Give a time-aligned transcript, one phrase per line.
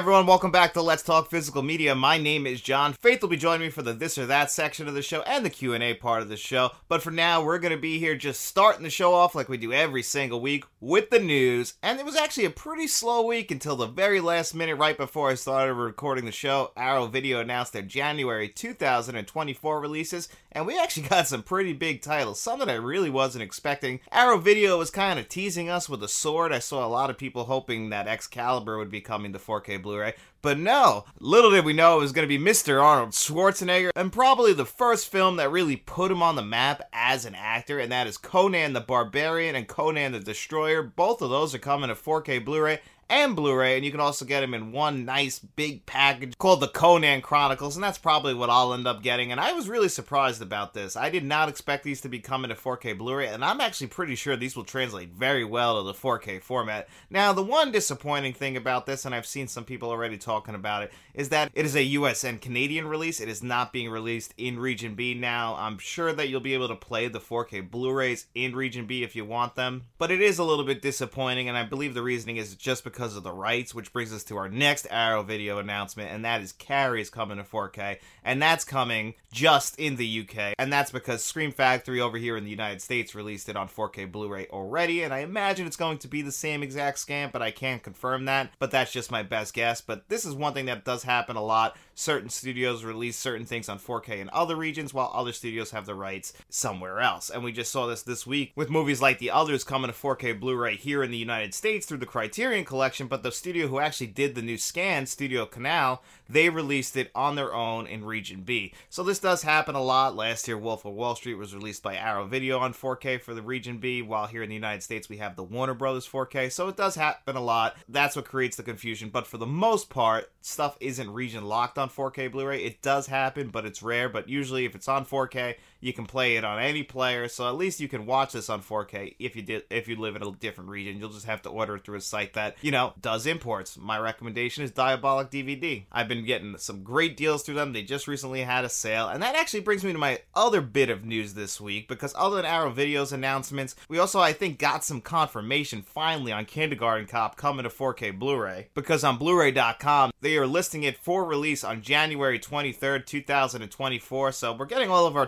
[0.00, 1.94] everyone, welcome back to Let's Talk Physical Media.
[1.94, 2.94] My name is John.
[2.94, 5.44] Faith will be joining me for the this or that section of the show and
[5.44, 6.70] the Q&A part of the show.
[6.88, 9.58] But for now, we're going to be here just starting the show off like we
[9.58, 11.74] do every single week with the news.
[11.82, 15.28] And it was actually a pretty slow week until the very last minute right before
[15.28, 16.72] I started recording the show.
[16.78, 22.40] Arrow Video announced their January 2024 releases, and we actually got some pretty big titles,
[22.40, 24.00] some that I really wasn't expecting.
[24.10, 26.52] Arrow Video was kind of teasing us with a sword.
[26.52, 30.14] I saw a lot of people hoping that Excalibur would be coming to 4K Blu-ray.
[30.42, 32.82] But no, little did we know it was going to be Mr.
[32.82, 37.26] Arnold Schwarzenegger, and probably the first film that really put him on the map as
[37.26, 40.82] an actor, and that is Conan the Barbarian and Conan the Destroyer.
[40.82, 44.40] Both of those are coming to 4K Blu-ray and Blu-ray, and you can also get
[44.40, 48.72] them in one nice big package called the Conan Chronicles, and that's probably what I'll
[48.72, 49.32] end up getting.
[49.32, 50.96] And I was really surprised about this.
[50.96, 54.14] I did not expect these to be coming to 4K Blu-ray, and I'm actually pretty
[54.14, 56.88] sure these will translate very well to the 4K format.
[57.10, 60.84] Now, the one disappointing thing about this, and I've seen some people already talking about
[60.84, 63.20] it, is that it is a US and Canadian release.
[63.20, 65.56] It is not being released in Region B now.
[65.58, 69.16] I'm sure that you'll be able to play the 4K Blu-rays in Region B if
[69.16, 72.36] you want them, but it is a little bit disappointing, and I believe the reasoning
[72.36, 75.56] is just because because of the rights, which brings us to our next Arrow video
[75.56, 77.96] announcement, and that is Carrie is coming to 4K,
[78.30, 82.44] and that's coming just in the UK, and that's because Scream Factory over here in
[82.44, 86.08] the United States released it on 4K Blu-ray already, and I imagine it's going to
[86.08, 89.52] be the same exact scan, but I can't confirm that, but that's just my best
[89.52, 91.76] guess, but this is one thing that does happen a lot.
[91.96, 95.94] Certain studios release certain things on 4K in other regions, while other studios have the
[95.96, 99.64] rights somewhere else, and we just saw this this week with movies like The Others
[99.64, 103.32] coming to 4K Blu-ray here in the United States through the Criterion Collection, but the
[103.32, 107.86] studio who actually did the new scan, Studio Canal, they released it on their own
[107.86, 108.72] in Region B.
[108.88, 110.14] So this does happen a lot.
[110.14, 113.42] Last year, Wolf of Wall Street was released by Arrow Video on 4K for the
[113.42, 116.52] Region B, while here in the United States we have the Warner Brothers 4K.
[116.52, 117.76] So it does happen a lot.
[117.88, 119.10] That's what creates the confusion.
[119.10, 122.64] But for the most part, stuff isn't region locked on 4K Blu-ray.
[122.64, 124.08] It does happen, but it's rare.
[124.08, 127.28] But usually, if it's on 4K, you can play it on any player.
[127.28, 130.16] So at least you can watch this on 4K if you did if you live
[130.16, 130.98] in a different region.
[130.98, 133.76] You'll just have to order it through a site that you know does imports.
[133.78, 135.84] My recommendation is Diabolik DVD.
[135.90, 137.72] I've been getting some great deals through them.
[137.72, 140.90] They just recently had a sale, and that actually brings me to my other bit
[140.90, 144.84] of news this week because other than Arrow Videos announcements, we also I think got
[144.84, 150.46] some confirmation finally on Kindergarten Cop coming to 4K Blu-ray because on Blu-ray.com they are
[150.46, 154.32] listing it for release on January 23rd, 2024.
[154.32, 155.26] So we're getting all of our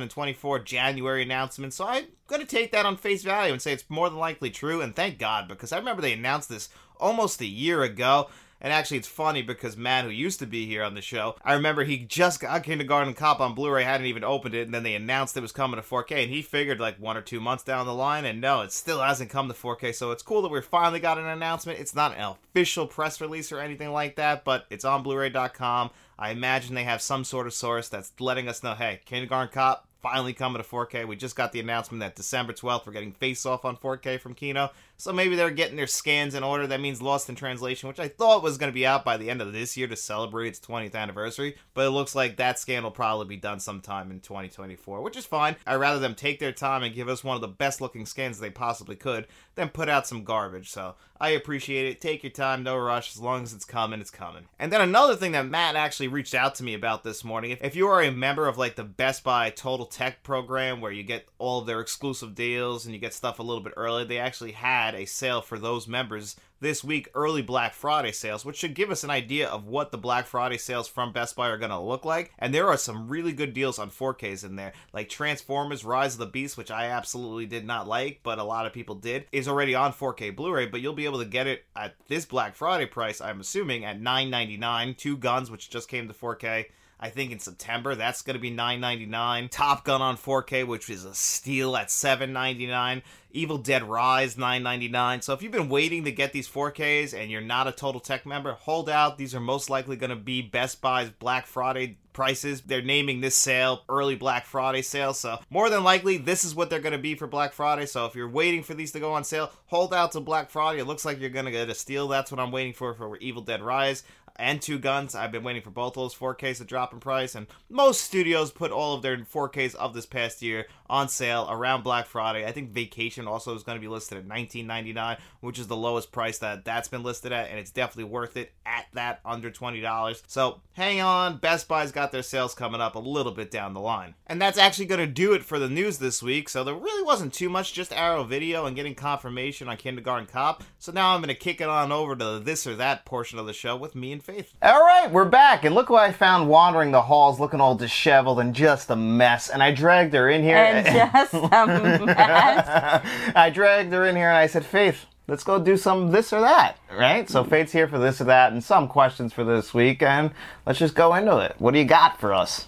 [0.00, 4.08] 2024 January announcement, So I'm gonna take that on face value and say it's more
[4.08, 4.80] than likely true.
[4.80, 8.28] And thank God because I remember they announced this almost a year ago.
[8.64, 11.54] And actually, it's funny because Matt, who used to be here on the show, I
[11.54, 14.94] remember he just got Kindergarten Cop on Blu-ray, hadn't even opened it, and then they
[14.94, 17.86] announced it was coming to 4K, and he figured like one or two months down
[17.86, 19.92] the line, and no, it still hasn't come to 4K.
[19.92, 21.80] So it's cool that we finally got an announcement.
[21.80, 25.90] It's not an official press release or anything like that, but it's on Blu-ray.com.
[26.22, 29.88] I imagine they have some sort of source that's letting us know, hey, Kindergarten Cop
[30.02, 31.04] finally coming to 4K.
[31.08, 34.34] We just got the announcement that December 12th we're getting Face Off on 4K from
[34.34, 34.70] Kino.
[35.02, 36.64] So maybe they're getting their scans in order.
[36.64, 39.30] That means Lost in Translation, which I thought was going to be out by the
[39.30, 41.56] end of this year to celebrate its 20th anniversary.
[41.74, 45.26] But it looks like that scan will probably be done sometime in 2024, which is
[45.26, 45.56] fine.
[45.66, 48.38] I'd rather them take their time and give us one of the best looking scans
[48.38, 49.26] they possibly could
[49.56, 50.70] than put out some garbage.
[50.70, 52.00] So I appreciate it.
[52.00, 53.14] Take your time, no rush.
[53.14, 54.46] As long as it's coming, it's coming.
[54.58, 57.62] And then another thing that Matt actually reached out to me about this morning if,
[57.62, 61.04] if you are a member of like the Best Buy Total Tech program where you
[61.04, 64.18] get all of their exclusive deals and you get stuff a little bit early, they
[64.18, 68.74] actually had a sale for those members this week, early Black Friday sales, which should
[68.74, 71.70] give us an idea of what the Black Friday sales from Best Buy are going
[71.70, 72.32] to look like.
[72.38, 76.20] And there are some really good deals on 4Ks in there, like Transformers Rise of
[76.20, 79.48] the Beast, which I absolutely did not like, but a lot of people did, is
[79.48, 82.54] already on 4K Blu ray, but you'll be able to get it at this Black
[82.54, 84.96] Friday price, I'm assuming, at $9.99.
[84.96, 86.66] Two Guns, which just came to 4K.
[87.02, 87.96] I think in September.
[87.96, 89.50] That's going to be $9.99.
[89.50, 93.02] Top Gun on 4K, which is a steal at $7.99.
[93.32, 95.24] Evil Dead Rise 9.99.
[95.24, 98.24] So if you've been waiting to get these 4Ks and you're not a Total Tech
[98.24, 99.18] member, hold out.
[99.18, 102.60] These are most likely going to be Best Buy's Black Friday prices.
[102.60, 105.14] They're naming this sale early Black Friday sale.
[105.14, 107.86] So more than likely this is what they're going to be for Black Friday.
[107.86, 110.80] So if you're waiting for these to go on sale, hold out till Black Friday.
[110.80, 112.06] It looks like you're going to get a steal.
[112.08, 114.04] That's what I'm waiting for for Evil Dead Rise.
[114.36, 115.14] And Two Guns.
[115.14, 118.70] I've been waiting for both those 4Ks to drop in price, and most studios put
[118.70, 122.46] all of their 4Ks of this past year on sale around Black Friday.
[122.46, 126.12] I think Vacation also is going to be listed at 19.99, which is the lowest
[126.12, 130.22] price that that's been listed at, and it's definitely worth it at that under $20.
[130.26, 133.80] So hang on, Best Buy's got their sales coming up a little bit down the
[133.80, 134.14] line.
[134.26, 136.48] And that's actually going to do it for the news this week.
[136.48, 140.62] So there really wasn't too much, just Arrow Video and getting confirmation on Kindergarten Cop.
[140.78, 143.46] So now I'm going to kick it on over to this or that portion of
[143.46, 144.52] the show with me and Faith.
[144.62, 148.38] All right, we're back, and look what I found wandering the halls, looking all disheveled
[148.38, 149.48] and just a mess.
[149.50, 150.56] And I dragged her in here.
[150.56, 151.40] And just a
[152.06, 153.02] mess.
[153.34, 156.40] I dragged her in here, and I said, Faith, let's go do some this or
[156.40, 157.28] that, right?
[157.28, 160.30] So Faith's here for this or that, and some questions for this week, and
[160.66, 161.56] let's just go into it.
[161.58, 162.66] What do you got for us?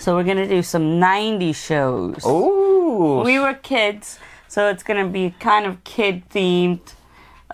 [0.00, 2.24] So we're gonna do some 90s shows.
[2.24, 4.18] Ooh, We were kids,
[4.48, 6.94] so it's gonna be kind of kid themed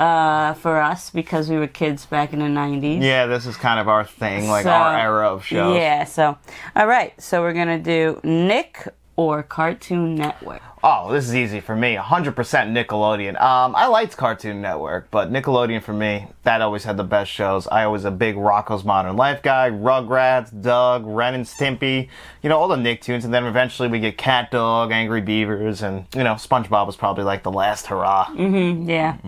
[0.01, 3.03] uh, for us because we were kids back in the 90s.
[3.03, 5.77] yeah, this is kind of our thing, like So, our era of shows.
[5.77, 6.39] Yeah, so
[6.75, 10.63] all right, so we're gonna do Nick or Cartoon Network.
[10.83, 11.95] Oh, this is easy for me.
[11.97, 13.39] 100% Nickelodeon.
[13.41, 17.67] Um, I liked Cartoon Network, but Nickelodeon for me, that always had the best shows.
[17.67, 22.09] I was a big Rocko's Modern Life guy, Rugrats, Doug, Ren and Stimpy,
[22.43, 26.07] you know, all the Nicktoons, and then eventually we get Cat Dog, Angry Beavers, and,
[26.17, 28.25] you know, SpongeBob was probably like the last hurrah.
[28.27, 29.19] Mm-hmm, Yeah,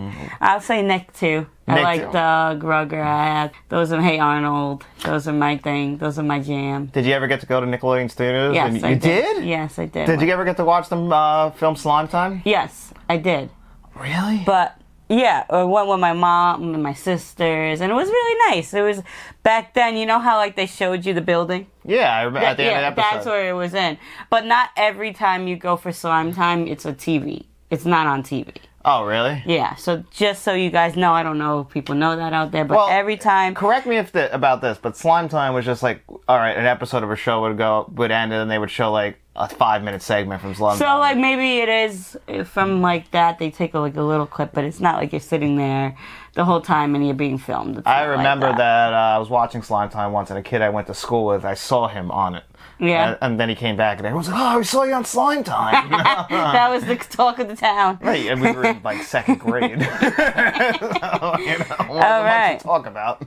[0.40, 1.46] I'll say Nick too.
[1.78, 2.12] I like.
[2.12, 3.52] Doug, Rugrats.
[3.68, 4.84] Those are Hey Arnold.
[5.04, 5.98] Those are my thing.
[5.98, 6.86] Those are my jam.
[6.86, 8.54] Did you ever get to go to Nickelodeon Studios?
[8.54, 9.36] Yes, And I you did.
[9.36, 9.44] did?
[9.44, 10.06] Yes, I did.
[10.06, 12.42] Did you ever get to watch them uh, film Slime Time?
[12.44, 13.50] Yes, I did.
[13.94, 14.42] Really?
[14.46, 14.76] But
[15.08, 18.72] yeah, I went with my mom and my sisters, and it was really nice.
[18.72, 19.02] It was
[19.42, 19.96] back then.
[19.96, 21.66] You know how like they showed you the building.
[21.84, 23.16] yeah, I remember at the yeah, end of the episode.
[23.16, 23.98] that's where it was in.
[24.30, 27.44] But not every time you go for slime time, it's a TV.
[27.70, 28.56] It's not on TV.
[28.84, 29.42] Oh, really?
[29.46, 32.52] Yeah, so just so you guys know, I don't know if people know that out
[32.52, 33.54] there, but Well, every time.
[33.54, 36.66] Correct me if the, about this, but Slime Time was just like, all right, an
[36.66, 39.48] episode of a show would go would end, and then they would show like a
[39.48, 40.98] five minute segment from Slime So Time.
[41.00, 44.64] like maybe it is from like that they take a, like a little clip, but
[44.64, 45.96] it's not like you're sitting there
[46.34, 47.82] the whole time and you're being filmed.
[47.86, 48.58] I not like remember that.
[48.58, 51.26] that, uh, I was watching Slime Time once, and a kid I went to school
[51.26, 52.44] with, I saw him on it.
[52.82, 53.10] Yeah.
[53.10, 55.04] And, and then he came back, and everyone was like, "Oh, we saw you on
[55.04, 55.90] Slime Time."
[56.30, 57.98] that was the talk of the town.
[58.02, 59.80] right, and we were in like second grade.
[60.00, 62.58] so, you know, much right.
[62.58, 63.24] to talk about.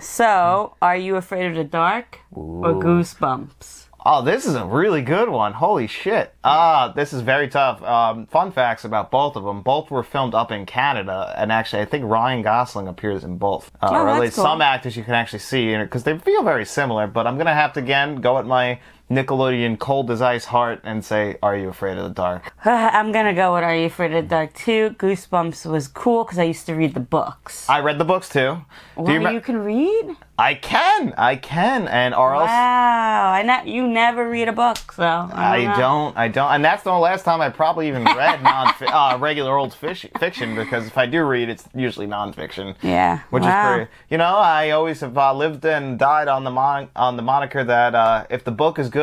[0.00, 3.79] So, are you afraid of the dark or goosebumps?
[4.04, 5.52] Oh, this is a really good one.
[5.52, 6.32] Holy shit.
[6.42, 7.82] Ah, this is very tough.
[7.82, 9.60] Um, fun facts about both of them.
[9.60, 13.70] Both were filmed up in Canada, and actually, I think Ryan Gosling appears in both.
[13.82, 14.44] Uh, Oh, or at least cool.
[14.44, 17.06] some actors you can actually see because they feel very similar.
[17.06, 20.80] But I'm going to have to, again, go at my Nickelodeon cold as ice heart
[20.84, 22.52] and say, Are you afraid of the dark?
[22.64, 24.90] I'm gonna go with Are You Afraid of the Dark too.
[24.98, 27.68] Goosebumps was cool because I used to read the books.
[27.68, 28.58] I read the books too.
[28.96, 30.16] wow, Do you, you can read?
[30.38, 31.12] I can.
[31.18, 31.86] I can.
[31.88, 32.46] And or else.
[32.46, 35.68] Wow, I ne- you never read a book, so I I don't.
[35.70, 35.76] know.
[35.76, 36.16] don't.
[36.16, 36.52] I don't.
[36.52, 40.54] And that's the last time I probably even read non uh, regular old fish, fiction
[40.54, 42.76] because if I do read, it's usually nonfiction.
[42.80, 43.48] Yeah, Which wow.
[43.72, 43.90] is pretty.
[44.08, 47.64] You know, I always have uh, lived and died on the mon- on the moniker
[47.64, 48.99] that uh, if the book is good,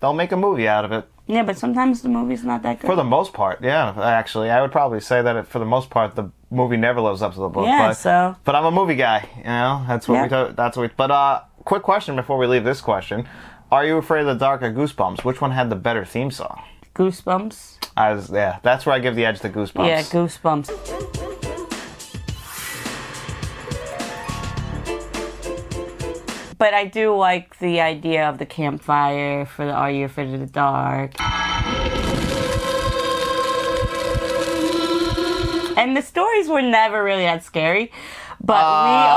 [0.00, 1.04] they'll make a movie out of it.
[1.26, 2.86] Yeah, but sometimes the movie's not that good.
[2.86, 3.92] For the most part, yeah.
[4.02, 7.20] Actually, I would probably say that it, for the most part, the movie never lives
[7.20, 7.66] up to the book.
[7.66, 9.28] Yeah, but, so- But I'm a movie guy.
[9.36, 10.28] You know, that's what we.
[10.30, 10.46] Yeah.
[10.48, 10.94] Do, that's what we.
[10.96, 13.28] But uh, quick question before we leave this question:
[13.70, 15.22] Are you afraid of the dark or Goosebumps?
[15.24, 16.62] Which one had the better theme song?
[16.94, 17.76] Goosebumps.
[17.96, 19.86] I was, yeah, that's where I give the edge to Goosebumps.
[19.86, 21.37] Yeah, Goosebumps.
[26.58, 30.40] But I do like the idea of the campfire for the Are You Afraid of
[30.40, 31.12] the Dark?
[35.78, 37.92] And the stories were never really that scary.
[38.40, 39.10] But we Um,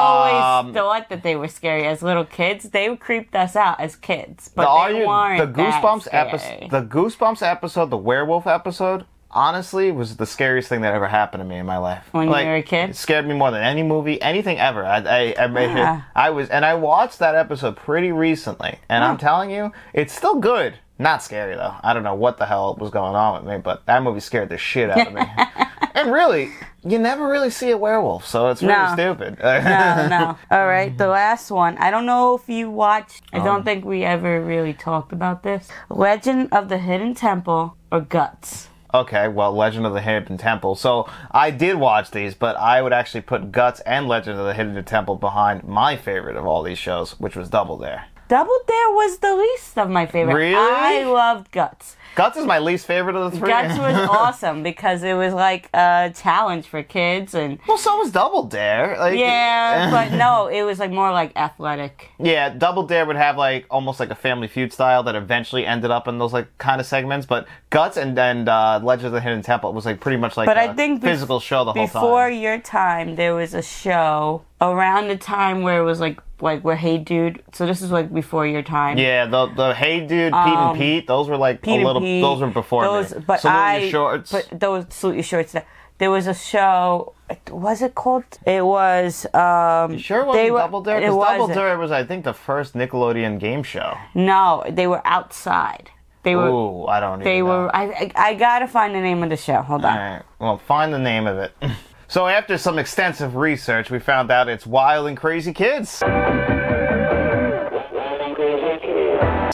[0.68, 2.70] always thought that they were scary as little kids.
[2.70, 4.50] They creeped us out as kids.
[4.56, 9.92] But the, they you, weren't the Goosebumps episode, the Goosebumps episode, the werewolf episode, honestly,
[9.92, 12.06] was the scariest thing that ever happened to me in my life.
[12.12, 12.92] When you were a kid?
[12.92, 14.86] it scared me more than any movie, anything ever.
[14.86, 16.02] I, I, I, Yeah.
[16.16, 20.36] I was, and I watched that episode pretty recently, and I'm telling you, it's still
[20.36, 20.76] good.
[21.00, 21.74] Not scary though.
[21.82, 24.50] I don't know what the hell was going on with me, but that movie scared
[24.50, 25.22] the shit out of me.
[25.96, 26.52] and really,
[26.84, 28.94] you never really see a werewolf, so it's really No.
[28.94, 29.40] stupid.
[29.42, 30.38] no, no.
[30.52, 31.76] All right, the last one.
[31.80, 33.24] I don't know if you watched.
[33.34, 33.46] I Um.
[33.46, 35.68] don't think we ever really talked about this.
[35.90, 38.68] Legend of the Hidden Temple or Guts.
[38.94, 40.76] Okay, well, Legend of the Hidden Temple.
[40.76, 44.54] So I did watch these, but I would actually put Guts and Legend of the
[44.54, 48.06] Hidden Temple behind my favorite of all these shows, which was Double Dare.
[48.28, 50.36] Double Dare was the least of my favorite.
[50.36, 50.56] Really?
[50.56, 51.98] I loved Guts.
[52.15, 53.50] Guts is my least favorite of the three.
[53.50, 58.12] Guts was awesome because it was like a challenge for kids and well, so was
[58.12, 58.98] Double Dare.
[58.98, 62.10] Like, yeah, but no, it was like more like athletic.
[62.20, 65.91] Yeah, Double Dare would have like almost like a Family Feud style that eventually ended
[65.91, 67.25] up in those like kind of segments.
[67.25, 70.48] But Guts and and uh, Legend of the Hidden Temple was like pretty much like
[70.48, 72.01] But a I think physical show the whole time.
[72.01, 76.62] Before your time, there was a show around the time where it was like like
[76.63, 77.44] where Hey Dude.
[77.53, 78.98] So this is like before your time.
[78.98, 82.01] Yeah, the the Hey Dude, Pete Um, and Pete, those were like Pete a little.
[82.01, 83.24] Pete, those were before those, me.
[83.27, 84.32] But Salute Your shorts.
[84.32, 85.56] But those salute your shorts.
[85.98, 87.13] There was a show.
[87.51, 88.24] Was it called?
[88.46, 89.25] It was.
[89.36, 90.98] Um, Sure, it wasn't were- Double Dare.
[91.01, 91.48] It 'Cause Double.
[91.53, 93.96] Dare was, I think, the first Nickelodeon game show.
[94.15, 95.91] No, they were outside.
[96.24, 96.50] They were.
[96.50, 97.20] Ooh, I don't.
[97.24, 97.58] They even know.
[97.65, 97.75] were.
[97.75, 98.12] I, I.
[98.30, 99.62] I gotta find the name of the show.
[99.62, 99.96] Hold on.
[99.98, 100.22] All right.
[100.39, 101.51] Well, find the name of it.
[102.12, 106.01] So after some extensive research, we found out it's Wild and Crazy Kids.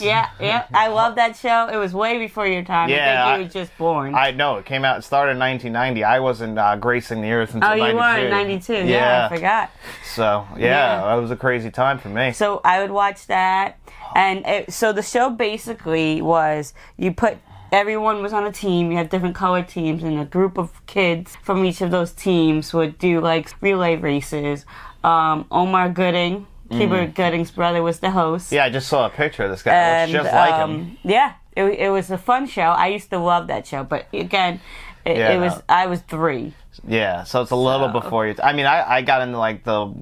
[0.00, 0.66] Yeah, yeah.
[0.74, 1.68] I love that show.
[1.68, 2.88] It was way before your time.
[2.88, 4.12] Yeah, I think you were just born.
[4.16, 4.98] I know it came out.
[4.98, 6.02] It started in 1990.
[6.02, 7.96] I wasn't uh, gracing the earth until oh, you 92.
[7.96, 8.72] were in '92.
[8.86, 9.28] Yeah.
[9.30, 9.70] I forgot.
[10.12, 11.00] So yeah, Yeah.
[11.06, 12.32] that was a crazy time for me.
[12.32, 13.78] So I would watch that,
[14.16, 17.38] and it, so the show basically was you put
[17.72, 18.90] everyone was on a team.
[18.90, 22.72] You had different color teams, and a group of kids from each of those teams
[22.74, 24.64] would do like relay races.
[25.04, 28.50] Um, Omar Gooding, Cuba Gooding's brother, was the host.
[28.50, 28.56] Mm.
[28.56, 29.72] yeah, I just saw a picture of this guy.
[29.72, 30.70] and Looks just like him.
[30.70, 32.62] um, yeah, it, it was a fun show.
[32.62, 34.60] I used to love that show, but again,
[35.04, 35.32] it, Yeah.
[35.32, 36.54] it was I was three.
[36.86, 38.34] Yeah, so it's a little so- before you.
[38.42, 39.92] I mean, I, I got into like the,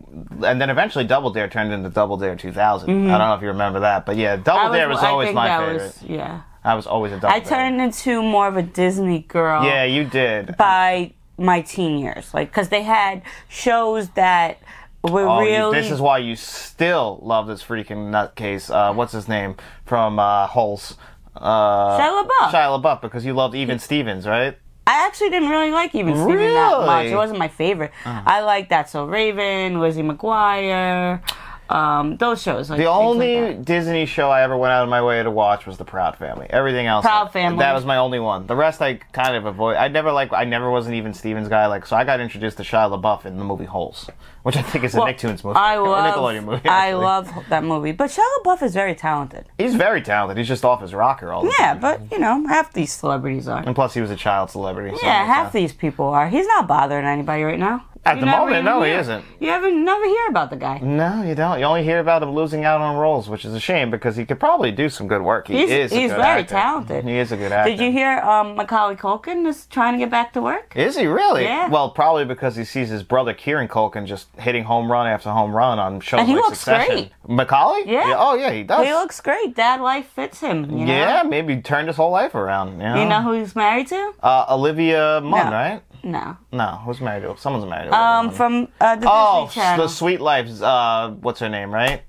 [0.45, 2.89] and then eventually Double Dare turned into Double Dare 2000.
[2.91, 4.75] I don't know if you remember that, but yeah, Double Mm-hmm.
[4.75, 5.83] Dare was always my favorite.
[5.83, 7.49] Was, yeah, I was always a I Dare.
[7.49, 9.65] turned into more of a Disney girl.
[9.65, 10.57] Yeah, you did.
[10.57, 14.59] by my teen years, like because they had shows that
[15.05, 15.81] were Oh, you- really.
[15.81, 18.69] this is why you still love this freaking nutcase.
[18.75, 19.55] Uh, what's his name
[19.85, 20.97] from uh, Holes?
[21.37, 22.51] Uh, Shia LaBeouf.
[22.51, 24.59] Shia LaBeouf, because you loved Even Stevens, right?
[24.89, 26.79] I actually didn't really like even Steven that much.
[26.81, 26.89] Really?
[26.89, 27.15] Uh-huh.
[27.15, 27.91] It wasn't my favorite.
[28.05, 31.21] I liked That's So Raven, Lizzie McGuire,
[31.69, 32.71] um, those shows.
[32.71, 33.55] Like The things like only.
[33.63, 36.47] Disney show I ever went out of my way to watch was The Proud Family.
[36.51, 37.59] Everything else, Proud Family.
[37.59, 38.47] that was my only one.
[38.47, 39.77] The rest I kind of avoid.
[39.77, 40.33] I never like.
[40.33, 41.67] I never was an Even Stevens guy.
[41.67, 44.09] Like, so I got introduced to Shia LaBeouf in the movie Holes,
[44.43, 45.57] which I think is a Well, Nicktoons movie.
[45.59, 46.69] I love, Nickelodeon movie.
[46.69, 47.93] I love that movie.
[47.93, 49.47] But Shia LaBeouf is very talented.
[49.59, 50.39] He's very talented.
[50.39, 51.81] He's just off his rocker all the Yeah, time.
[51.81, 53.63] but you know, half these celebrities are.
[53.67, 54.97] And plus, he was a child celebrity.
[55.03, 56.29] Yeah, half these people are.
[56.29, 57.85] He's not bothering anybody right now.
[58.07, 59.25] At You the moment, no, he isn't.
[59.41, 60.79] You ever never hear about the guy.
[60.79, 61.59] No, you don't.
[61.59, 64.25] You only hear about him losing out on roles, which is a shame because he
[64.25, 65.49] could probably do some good work.
[65.49, 65.93] He He's, is.
[65.93, 66.55] a he's very actor.
[66.55, 67.05] talented.
[67.05, 67.71] He is a good actor.
[67.71, 70.73] Did you hear um, Macaulay Culkin is trying to get back to work?
[70.77, 71.43] Is he really?
[71.45, 71.69] Yeah.
[71.69, 75.55] Well, probably because he sees his brother Kieran Culkin just hitting home run after home
[75.55, 76.95] run on shows And he like looks Succession.
[76.95, 77.13] great.
[77.29, 77.83] Macaulay?
[77.87, 78.15] Yeah.
[78.17, 78.87] Oh yeah, he does.
[78.87, 79.57] He looks great.
[79.57, 80.71] Dad life fits him.
[80.71, 80.93] You know?
[80.93, 82.73] Yeah, maybe turned his whole life around.
[82.81, 84.13] You know, You know who he's married to?
[84.23, 85.51] uh, Olivia Munn, No.
[85.53, 85.81] right?
[86.03, 86.37] No.
[86.53, 87.37] No, who's married to?
[87.39, 87.97] Someone's married to.
[87.97, 89.87] Um, from uh, the oh, Disney Channel.
[89.87, 90.63] the Sweet Life's.
[90.63, 91.73] Uh, what's her name?
[91.73, 92.03] Right?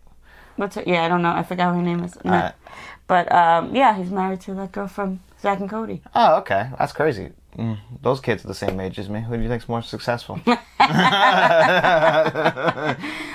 [0.55, 1.31] What's her, yeah, I don't know.
[1.31, 2.17] I forgot her name is.
[2.23, 2.51] No.
[3.07, 6.01] But um, yeah, he's married to that girl from Zack and Cody.
[6.13, 6.69] Oh, okay.
[6.77, 7.31] That's crazy.
[7.57, 9.19] Mm, those kids are the same age as me.
[9.21, 10.35] Who do you think's more successful?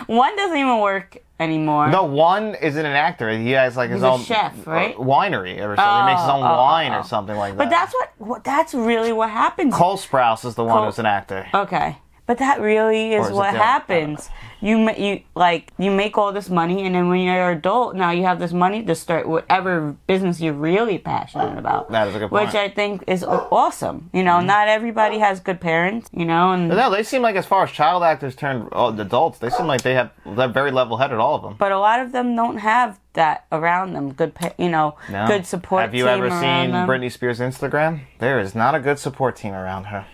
[0.07, 1.89] One doesn't even work anymore.
[1.89, 3.31] no, one isn't an actor.
[3.37, 4.95] He has like his He's a own chef, right?
[4.95, 6.01] uh, winery or something.
[6.01, 6.99] he makes his own Oh, oh, wine oh.
[7.01, 7.59] or something like that.
[7.59, 9.75] But that's what, what that's really what happens.
[9.75, 11.49] Cole Sprouse is the one Cole- who's an actor.
[11.55, 11.99] Okay.
[12.33, 14.31] But that really is what happens.
[14.63, 18.11] You you like you make all this money, and then when you're an adult, now
[18.11, 21.91] you have this money to start whatever business you're really passionate about.
[21.91, 22.47] That is a good point.
[22.47, 22.55] Which.
[22.55, 24.09] I think is awesome.
[24.15, 26.09] You know, not everybody has good parents.
[26.11, 29.39] You know, and No, they seem like as far as child actors turn uh, adults,
[29.39, 31.19] they seem like they have they're very level-headed.
[31.19, 31.57] All of them.
[31.59, 34.15] but a lot of them don't have that around them.
[34.15, 35.27] Good, you know, No.
[35.27, 35.83] good support.
[35.83, 36.89] Have you team ever seen them.
[36.89, 38.05] Britney Spears' Instagram?
[38.21, 40.07] There is not a good support team around her.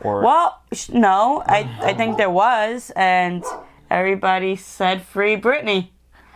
[0.00, 0.60] Or Well,
[0.92, 3.42] no, I I think there was, and
[3.90, 5.88] everybody said free Britney,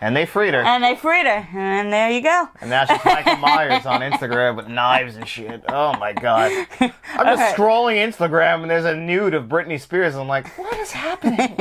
[0.03, 0.61] and they freed her.
[0.61, 2.47] and they freed her, and there you go.
[2.59, 5.63] And now she's Michael Myers on Instagram with knives and shit.
[5.69, 6.51] Oh my god.
[6.79, 6.89] I'm
[7.37, 7.53] just Okay.
[7.53, 10.15] scrolling Instagram and there's a nude of Britney Spears.
[10.15, 11.55] And I'm like, what is happening?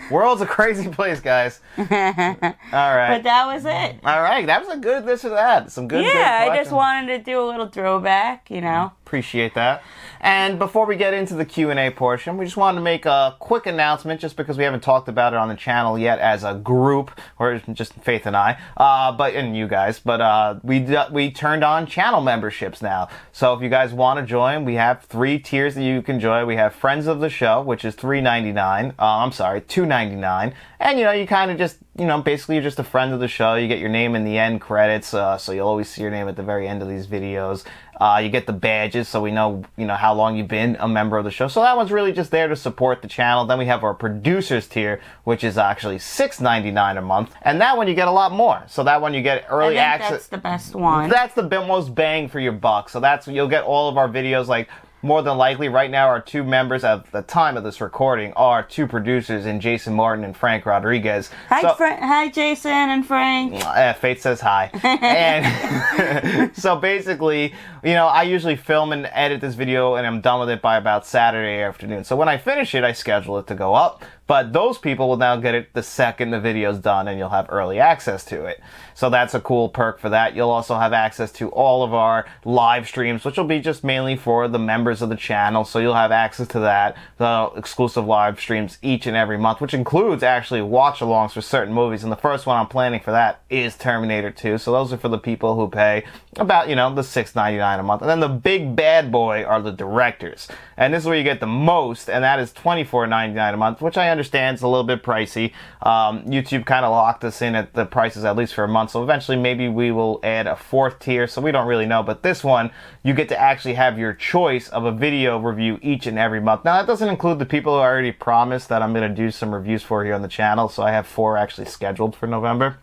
[0.10, 1.60] World's a crazy place, guys.
[1.78, 3.08] All right.
[3.16, 3.96] But that was it.
[4.04, 4.46] All right.
[4.46, 5.70] That was a good this or that.
[5.70, 6.04] Some good.
[6.04, 8.92] good Yeah, I just wanted to do a little throwback, you know.
[9.04, 9.82] Appreciate that.
[10.22, 13.66] And before we get into the Q&A portion, we just wanted to make a quick
[13.66, 17.10] announcement just because we haven't talked about it on the channel yet as a group,
[17.40, 21.64] or just Faith and I, uh, but and you guys, but uh, we we turned
[21.64, 23.08] on channel memberships now.
[23.32, 26.46] So if you guys want to join, we have three tiers that you can join.
[26.46, 28.90] We have Friends of the Show, which is $3.99.
[28.90, 30.54] Uh, I'm sorry, $2.99.
[30.78, 33.20] And you know, you kind of just you know, basically you're just a friend of
[33.20, 33.54] the show.
[33.54, 36.26] You get your name in the end credits, uh, so you'll always see your name
[36.26, 37.64] at the very end of these videos.
[38.00, 40.88] Uh, you get the badges, so we know you know how long you've been a
[40.88, 41.48] member of the show.
[41.48, 43.44] So that one's really just there to support the channel.
[43.44, 47.60] Then we have our producers tier, which is actually six ninety nine a month, and
[47.60, 48.64] that one you get a lot more.
[48.68, 50.10] So that one you get early access.
[50.10, 51.10] that's the best one.
[51.10, 52.88] That's the most bang for your buck.
[52.88, 54.68] So that's you'll get all of our videos like
[55.02, 58.62] more than likely right now our two members at the time of this recording are
[58.62, 61.30] two producers in Jason Martin and Frank Rodriguez.
[61.48, 63.54] hi, So- Fra- hi, Jason and Frank.
[63.64, 64.70] uh, Faith says hi.
[64.82, 67.52] and so basically,
[67.82, 70.76] you know, I usually film and edit this video and I'm done with it by
[70.76, 72.04] about Saturday afternoon.
[72.04, 74.04] So when I finish it, I schedule it to go up.
[74.28, 77.46] But those people will now get it the second the video's done and you'll have
[77.50, 78.62] early access to it.
[78.94, 80.34] So that's a cool perk for that.
[80.34, 84.16] You'll also have access to all of our live streams, which will be just mainly
[84.16, 85.64] for the members of the channel.
[85.64, 89.74] So you'll have access to that, the exclusive live streams each and every month, which
[89.74, 92.02] includes actually watch alongs for certain movies.
[92.02, 94.56] And the first one I'm planning for that is Terminator 2.
[94.56, 96.04] So those are for the people who pay
[96.36, 98.02] about, you know, the $6.99 a month.
[98.02, 100.48] And then the big bad boy are the directors.
[100.76, 103.96] And this is where you get the most, and that is $24.99 a month, which
[103.96, 105.52] I understand is a little bit pricey.
[105.82, 108.90] Um, YouTube kind of locked us in at the prices at least for a month.
[108.90, 111.26] So eventually maybe we will add a fourth tier.
[111.26, 112.02] So we don't really know.
[112.02, 112.70] But this one,
[113.02, 116.64] you get to actually have your choice of a video review each and every month.
[116.64, 119.30] Now that doesn't include the people who I already promised that I'm going to do
[119.30, 120.68] some reviews for here on the channel.
[120.68, 122.78] So I have four actually scheduled for November.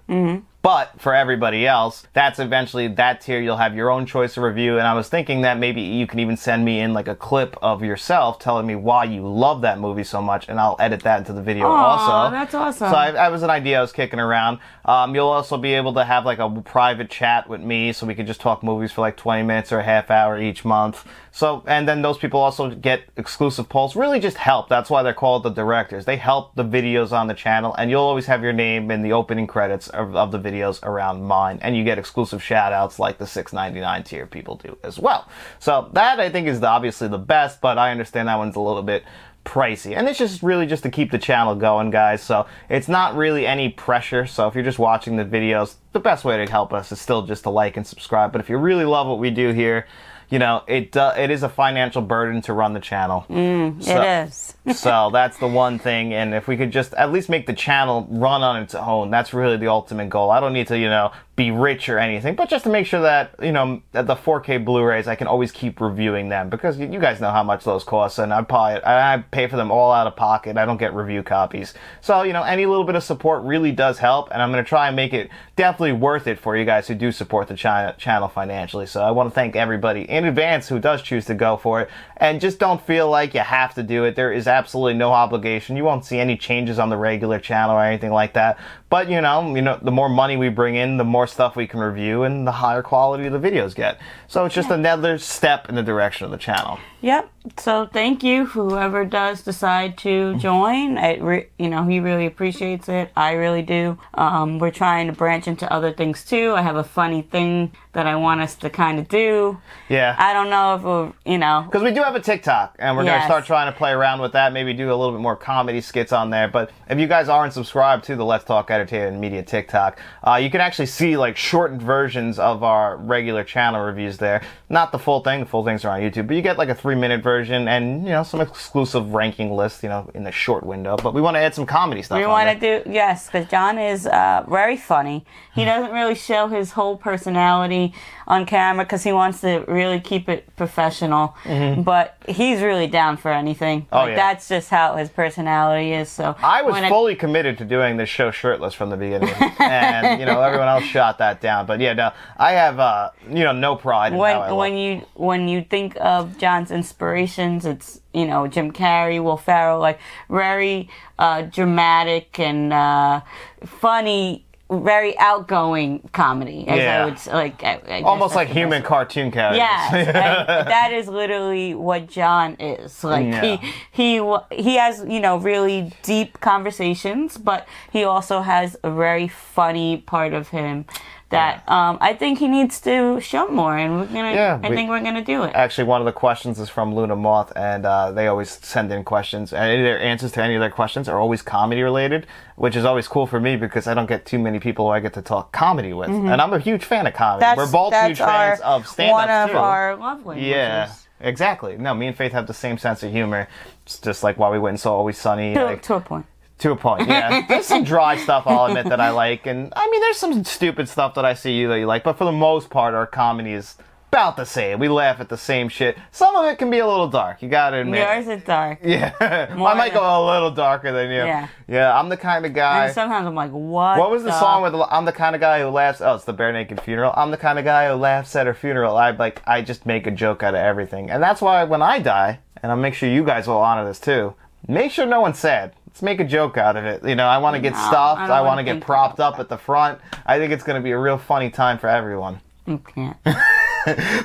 [0.61, 3.39] But for everybody else, that's eventually that tier.
[3.39, 4.77] You'll have your own choice of review.
[4.77, 7.55] And I was thinking that maybe you can even send me in like a clip
[7.61, 11.19] of yourself telling me why you love that movie so much, and I'll edit that
[11.19, 12.11] into the video also.
[12.31, 12.91] that's awesome.
[12.91, 14.59] So I, that was an idea I was kicking around.
[14.83, 18.13] Um, you'll also be able to have like a private chat with me, so we
[18.13, 21.05] could just talk movies for like 20 minutes or a half hour each month.
[21.31, 23.95] So, and then those people also get exclusive polls.
[23.95, 24.67] Really, just help.
[24.67, 26.05] That's why they're called the directors.
[26.05, 29.13] They help the videos on the channel, and you'll always have your name in the
[29.13, 33.17] opening credits of, of the videos around mine, and you get exclusive shout outs like
[33.17, 35.27] the 6.99 tier people do as well.
[35.59, 38.61] So that I think is the, obviously the best, but I understand that one's a
[38.61, 39.03] little bit
[39.45, 39.95] pricey.
[39.95, 42.21] And it's just really just to keep the channel going, guys.
[42.21, 44.25] So it's not really any pressure.
[44.25, 47.23] So if you're just watching the videos, the best way to help us is still
[47.23, 48.31] just to like and subscribe.
[48.31, 49.87] But if you really love what we do here,
[50.29, 53.25] you know, it uh, it is a financial burden to run the channel.
[53.27, 54.55] So- it is.
[54.75, 56.13] so that's the one thing.
[56.13, 59.33] And if we could just at least make the channel run on its own, that's
[59.33, 60.29] really the ultimate goal.
[60.31, 62.99] I don't need to, you know, be rich or anything, but just to make sure
[62.99, 66.99] that, you know, that the 4K Blu-rays, I can always keep reviewing them because you
[66.99, 70.05] guys know how much those cost and I probably, I pay for them all out
[70.05, 70.57] of pocket.
[70.57, 71.73] I don't get review copies.
[72.01, 74.29] So, you know, any little bit of support really does help.
[74.31, 76.93] And I'm going to try and make it definitely worth it for you guys who
[76.93, 78.85] do support the chi- channel financially.
[78.85, 81.89] So I want to thank everybody in advance who does choose to go for it.
[82.17, 84.17] And just don't feel like you have to do it.
[84.17, 85.77] There is absolutely no obligation.
[85.77, 88.59] You won't see any changes on the regular channel or anything like that.
[88.89, 91.67] But you know, you know, the more money we bring in, the more stuff we
[91.67, 93.99] can review, and the higher quality the videos get.
[94.27, 96.79] So it's just another step in the direction of the channel.
[97.01, 97.29] Yep.
[97.57, 100.97] So thank you, whoever does decide to join.
[100.97, 103.11] It re- you know, he really appreciates it.
[103.15, 103.97] I really do.
[104.13, 106.53] Um, we're trying to branch into other things too.
[106.55, 109.59] I have a funny thing that I want us to kind of do.
[109.89, 110.15] Yeah.
[110.17, 113.03] I don't know if we'll, you know, Because we do have a TikTok, and we're
[113.03, 114.53] going to start trying to play around with that.
[114.53, 116.47] Maybe do a little bit more comedy skits on there.
[116.47, 120.51] But if you guys aren't subscribed to the Let's Talk Entertainment Media TikTok, uh, you
[120.51, 124.43] can actually see like shortened versions of our regular channel reviews there.
[124.69, 126.27] Not the full thing; the full things are on YouTube.
[126.27, 129.89] But you get like a three-minute version, and you know some exclusive ranking lists, you
[129.89, 130.97] know, in the short window.
[130.97, 132.19] But we want to add some comedy stuff.
[132.19, 135.25] we want to do yes, because John is uh, very funny.
[135.55, 137.93] He doesn't really show his whole personality
[138.29, 141.35] on camera because he wants to really keep it professional.
[141.83, 143.81] But he's really down for anything.
[143.81, 143.95] Mm-hmm.
[143.95, 144.15] Oh, like, yeah.
[144.15, 146.09] That's just how his personality is.
[146.09, 150.25] So I was fully committed to doing this show shirtless from the beginning, and you
[150.25, 151.65] know everyone else shot that down.
[151.65, 154.77] But yeah, no, I have uh, you know no pride in how I when when
[154.77, 159.99] you when you think of John's inspirations, it's you know Jim Carrey, Will Ferrell, like
[160.29, 163.21] very uh, dramatic and uh,
[163.65, 166.67] funny, very outgoing comedy.
[166.67, 167.01] As Yeah.
[167.01, 169.57] I would like, I- I almost like human cartoon characters.
[169.57, 173.03] Yeah, that is literally what John is.
[173.03, 173.41] Like Yeah.
[173.41, 179.27] he he he has you know really deep conversations, but he also has a very
[179.27, 180.85] funny part of him
[181.29, 184.33] that um, I think he needs to show more, and we're gonna.
[184.33, 185.53] Yeah, I we- think we're gonna do it.
[185.55, 189.03] Actually, one of the questions is from Luna Moth, and uh, they always send in
[189.03, 189.53] questions.
[189.53, 193.07] And their answers to any of their questions are always comedy related, which is always
[193.07, 195.51] cool for me because I don't get too many people who I get to talk
[195.51, 196.09] comedy with.
[196.09, 197.45] And I'm a huge fan of comedy.
[197.45, 197.57] Mm-hmm.
[197.57, 199.57] That's, We're both huge fans of stand One of too.
[199.57, 200.47] our love languages.
[200.49, 200.91] yeah.
[201.21, 201.75] Exactly.
[201.77, 203.49] No, me and Faith have the same sense of humor.
[203.85, 205.53] It's just like why we went and saw Always Sunny.
[205.53, 206.25] To, like, to a point.
[206.59, 207.45] To a point, yeah.
[207.47, 210.89] there's some dry stuff I'll admit that I like, and I mean, there's some stupid
[210.89, 213.53] stuff that I see you that you like, but for the most part, our comedy
[213.53, 213.77] is
[214.11, 214.79] about the same.
[214.79, 215.95] We laugh at the same shit.
[216.11, 217.41] Some of it can be a little dark.
[217.43, 217.99] You gotta admit.
[217.99, 218.79] Yours is dark.
[218.83, 221.17] Yeah, I might go a little darker than you.
[221.17, 221.47] Yeah.
[221.67, 221.97] yeah.
[221.97, 222.85] I'm the kind of guy.
[222.85, 223.99] And sometimes I'm like, what?
[223.99, 226.01] What was the song with I'm the kind of guy who laughs?
[226.01, 227.13] Oh, it's the bare naked funeral.
[227.15, 228.97] I'm the kind of guy who laughs at her funeral.
[228.97, 231.99] I like I just make a joke out of everything, and that's why when I
[231.99, 234.33] die, and I'll make sure you guys will honor this too.
[234.67, 235.73] Make sure no one's sad.
[235.99, 237.03] Let's make a joke out of it.
[237.03, 238.21] You know, I want to get No, stuffed.
[238.21, 239.99] I I, want wanna get propped up at the front.
[240.25, 242.39] I think it's going to be a real funny time for everyone.
[242.65, 243.17] You can't.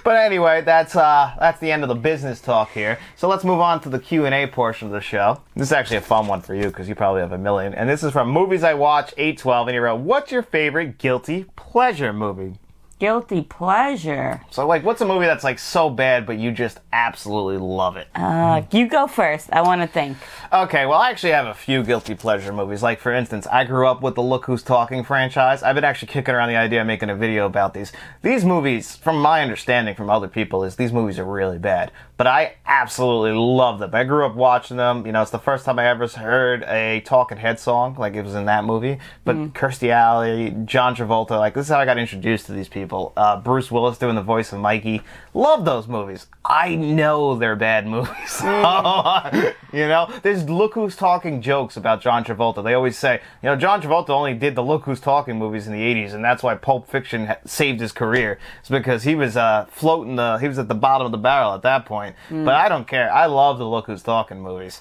[0.04, 2.98] But anyway, that's uh that's the end of the business talk here.
[3.16, 5.40] So let's move on to the Q and A portion of the show.
[5.54, 7.72] This is actually a fun one for you because you probably have a million.
[7.72, 9.68] And this is from movies I watch eight twelve.
[9.68, 12.58] And he wrote, "What's your favorite guilty pleasure movie?"
[13.04, 14.40] Guilty pleasure.
[14.50, 18.08] So like, what's a movie that's like so bad but you just absolutely love it?
[18.14, 19.50] Uh, you go first.
[19.52, 20.16] I want to think.
[20.50, 22.82] Okay, well, I actually have a few guilty pleasure movies.
[22.82, 25.62] Like, for instance, I grew up with the Look Who's Talking franchise.
[25.62, 27.92] I've been actually kicking around the idea of making a video about these.
[28.22, 31.92] These movies, from my understanding from other people, is these movies are really bad.
[32.16, 33.90] But I absolutely love them.
[33.92, 35.04] I grew up watching them.
[35.04, 38.22] You know, it's the first time I ever heard a Talking Head song, like it
[38.22, 38.98] was in that movie.
[39.24, 43.12] But Kirstie Alley, John Travolta, like, this is how I got introduced to these people.
[43.16, 45.02] Uh, Bruce Willis doing the voice of Mikey.
[45.32, 46.26] Love those movies.
[46.44, 48.40] I know they're bad movies.
[49.72, 52.62] you know, there's Look Who's Talking jokes about John Travolta.
[52.62, 55.72] They always say, you know, John Travolta only did the Look Who's Talking movies in
[55.72, 58.38] the 80s, and that's why Pulp Fiction ha- saved his career.
[58.60, 61.54] It's because he was uh, floating the, he was at the bottom of the barrel
[61.54, 62.03] at that point.
[62.30, 63.12] But I don't care.
[63.12, 64.80] I love the Look Who's Talking movies.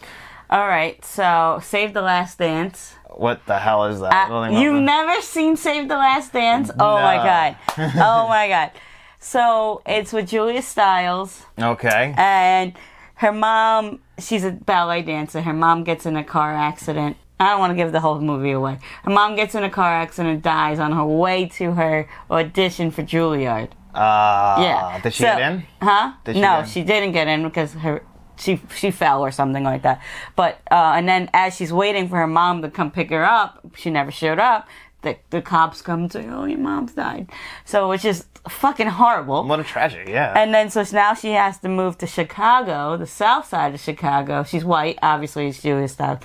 [0.49, 1.03] All right.
[1.03, 2.95] So, Save the Last Dance.
[3.09, 4.29] What the hell is that?
[4.31, 6.71] Uh, you've never seen Save the Last Dance?
[6.79, 7.55] Oh my god.
[7.95, 8.71] Oh my god.
[9.19, 12.13] So it's with Julia Stiles Okay.
[12.17, 12.73] and
[13.15, 13.99] her mom.
[14.19, 15.41] She's a ballet dancer.
[15.41, 17.17] Her mom gets in a car accident.
[17.39, 18.79] I don't want to give the whole movie away.
[19.03, 22.91] Her mom gets in a car accident, and dies on her way to her audition
[22.91, 23.69] for Juilliard.
[23.93, 24.99] Uh, Yeah.
[25.01, 25.63] Did she So- get in?
[25.82, 26.12] Huh?
[26.23, 26.69] Did she no, get in?
[26.69, 28.01] she didn't get in because her
[28.36, 30.01] she she fell or something like that.
[30.36, 33.60] But uh, and then as she's waiting for her mom to come pick her up,
[33.75, 34.67] she never showed up.
[35.03, 37.29] The the cops come and say, "Oh, your mom's died."
[37.65, 39.43] So it's just fucking horrible.
[39.43, 40.34] What a tragedy, yeah.
[40.36, 44.43] And then so now she has to move to Chicago, the south side of Chicago.
[44.43, 46.19] She's white, obviously it's Jewish stuff.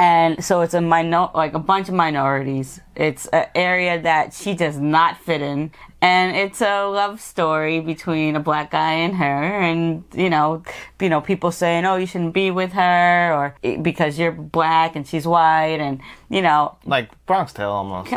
[0.00, 2.80] And so it's a minor, like a bunch of minorities.
[2.96, 8.34] It's an area that she does not fit in, and it's a love story between
[8.34, 9.60] a black guy and her.
[9.60, 10.62] And you know,
[11.02, 14.96] you know, people saying, "Oh, you shouldn't be with her," or "Eh, because you're black
[14.96, 18.10] and she's white, and you know, like Bronx Tale almost.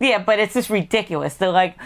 [0.00, 1.36] yeah, but it's just ridiculous.
[1.36, 1.78] They're like,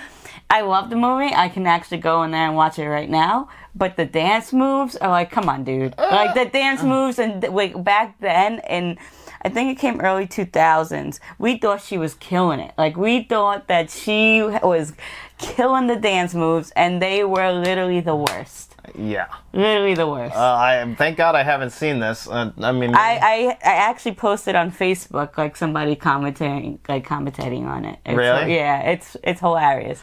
[0.51, 1.33] I love the movie.
[1.33, 3.48] I can actually go in there and watch it right now.
[3.74, 5.94] But the dance moves are like, come on, dude.
[5.96, 8.98] Like the dance moves and like back then, and
[9.42, 11.20] I think it came early two thousands.
[11.38, 12.74] We thought she was killing it.
[12.77, 14.92] Like we thought that she was
[15.38, 18.74] killing the dance moves, and they were literally the worst.
[18.96, 19.27] Yeah.
[19.53, 20.35] Literally the worst.
[20.35, 22.29] Uh, I thank God I haven't seen this.
[22.29, 27.66] Uh, I mean, I, I I actually posted on Facebook like somebody commenting like commentating
[27.66, 27.98] on it.
[28.07, 28.55] It's, Really?
[28.55, 30.03] Yeah, it's it's hilarious.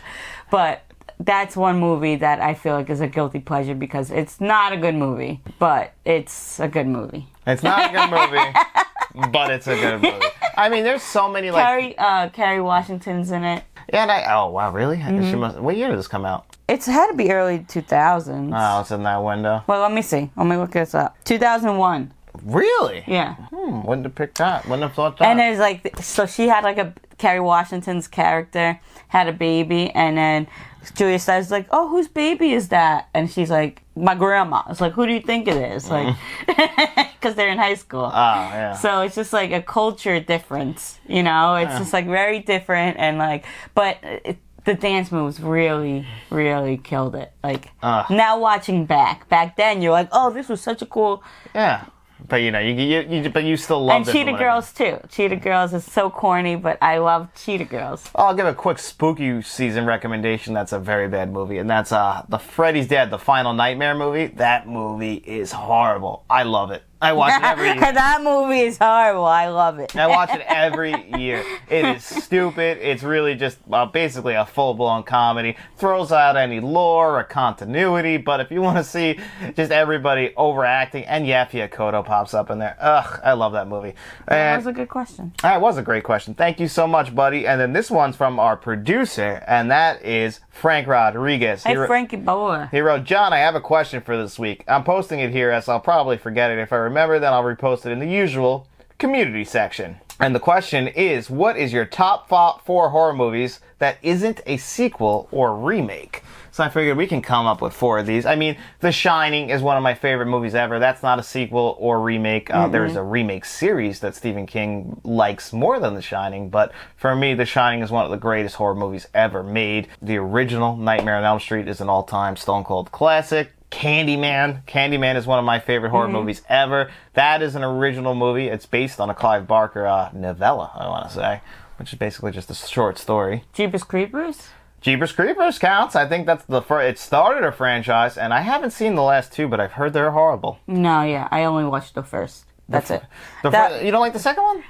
[0.51, 0.83] But
[1.19, 4.77] that's one movie that I feel like is a guilty pleasure because it's not a
[4.77, 7.27] good movie, but it's a good movie.
[7.47, 10.25] It's not a good movie, but it's a good movie.
[10.57, 11.65] I mean, there's so many like.
[11.65, 13.63] Kerry uh Kerry Washington's in it.
[13.93, 14.97] Yeah, and I, oh wow, really?
[14.97, 15.29] Mm-hmm.
[15.29, 15.57] She must.
[15.59, 16.45] What year did this come out?
[16.67, 18.51] It's had to be early 2000s.
[18.55, 19.63] Oh, it's in that window.
[19.67, 20.31] well, let me see.
[20.35, 21.15] Let me look this up.
[21.25, 22.11] 2001.
[22.43, 23.03] Really?
[23.05, 23.35] Yeah.
[23.35, 24.65] Hmm, wouldn't have picked that.
[24.65, 25.27] Wouldn't have thought that.
[25.27, 30.17] And there's like, so she had like a Kerry Washington's character had a baby, and
[30.17, 30.47] then
[30.95, 34.93] Julia is like, "Oh, whose baby is that?" And she's like, "My grandma." It's like,
[34.93, 36.15] "Who do you think it is?" Like,
[37.25, 38.05] because they're in high school.
[38.05, 38.73] oh yeah.
[38.75, 41.55] So it's just like a culture difference, you know.
[41.55, 46.77] It's just like very different, and like, but uh, it, the dance moves really, really
[46.77, 47.31] killed it.
[47.43, 48.05] Like Ugh.
[48.11, 51.23] now watching back, back then you're like, "Oh, this was such a cool."
[51.55, 51.85] yeah.
[52.27, 54.99] But you know, you, you, you but you still love and Cheetah Girls too.
[55.09, 58.09] Cheetah Girls is so corny, but I love Cheetah Girls.
[58.15, 60.53] Oh, I'll give a quick spooky season recommendation.
[60.53, 64.27] That's a very bad movie, and that's uh the Freddy's Dead, the Final Nightmare movie.
[64.27, 66.23] That movie is horrible.
[66.29, 66.83] I love it.
[67.01, 67.79] I watch it every year.
[67.93, 69.25] that movie is horrible.
[69.25, 69.95] I love it.
[69.95, 71.43] I watch it every year.
[71.69, 72.77] It is stupid.
[72.81, 75.55] It's really just uh, basically a full blown comedy.
[75.77, 79.19] Throws out any lore or continuity, but if you want to see
[79.55, 82.77] just everybody overacting, and Yaphet Kotto pops up in there.
[82.79, 83.93] Ugh, I love that movie.
[84.27, 85.33] That And was a good question.
[85.41, 86.33] that was a great question.
[86.33, 87.45] Thank you so much, buddy.
[87.45, 91.63] And then this one's from our producer, and that is Frank Rodriguez.
[91.63, 92.69] Hey, He wrote- Frankie Boa.
[92.71, 94.63] he wrote, John, I have a question for this week.
[94.67, 96.57] I'm posting it here as I'll probably forget it.
[96.59, 98.65] If I remember, then I'll repost it in the usual
[98.97, 99.97] community section.
[100.19, 105.27] And the question is what is your top four horror movies that isn't a sequel
[105.31, 106.23] or remake?
[106.51, 108.25] So I figured we can come up with four of these.
[108.25, 110.79] I mean, The Shining is one of my favorite movies ever.
[110.79, 112.49] That's not a sequel or remake.
[112.49, 117.13] Uh, There's a remake series that Stephen King likes more than The Shining, but for
[117.13, 119.89] me, The Shining is one of the greatest horror movies ever made.
[120.01, 123.51] The original Nightmare on Elm Street is an all-time Stone Cold classic.
[123.79, 124.63] Candyman.
[124.65, 126.89] Candyman is one of my favorite horror movies ever.
[127.13, 128.47] That is an original movie.
[128.47, 131.41] It's based on a Clive Barker uh, novella, I want to say,
[131.77, 133.43] which is basically just a short story.
[133.53, 134.47] Jeepers Creepers.
[134.79, 135.95] Jeepers Creepers counts.
[135.95, 136.85] I think that's the first.
[136.89, 140.11] It started a franchise, and I haven't seen the last two, but I've heard they're
[140.11, 140.59] horrible.
[140.67, 142.45] No, yeah, I only watched the first.
[142.69, 143.03] That's it.
[143.43, 144.63] The That- fir- you don't like the second one?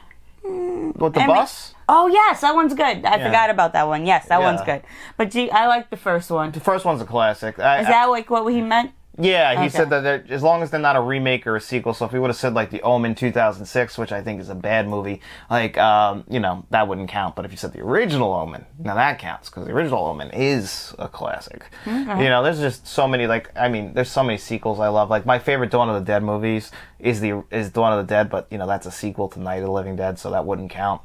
[0.45, 1.73] With the I mean- bus?
[1.87, 3.05] Oh yes, that one's good.
[3.05, 3.25] I Yeah.
[3.25, 4.05] forgot about that one.
[4.07, 4.81] Yes, that one's good.
[5.17, 6.51] But gee, I like the first one.
[6.51, 7.59] The first one's a classic.
[7.59, 8.91] I, Is that like what he meant?
[9.17, 9.69] Yeah, he Okay.
[9.69, 11.93] said that as long as they're not a remake or a sequel.
[11.93, 14.55] So if he would have said like The Omen 2006, which I think is a
[14.55, 17.33] bad movie, like um, you know that wouldn't count.
[17.35, 20.93] But if you said the original Omen, now that counts because the original Omen is
[20.99, 21.63] a classic.
[21.85, 21.93] You
[22.29, 25.09] know, there's just so many like I mean, there's so many sequels I love.
[25.09, 26.71] Like my favorite Dawn of the Dead movies
[27.05, 29.57] is the is Dawn of the Dead, but you know that's a sequel to Night
[29.57, 31.01] of the Living Dead, so that wouldn't count.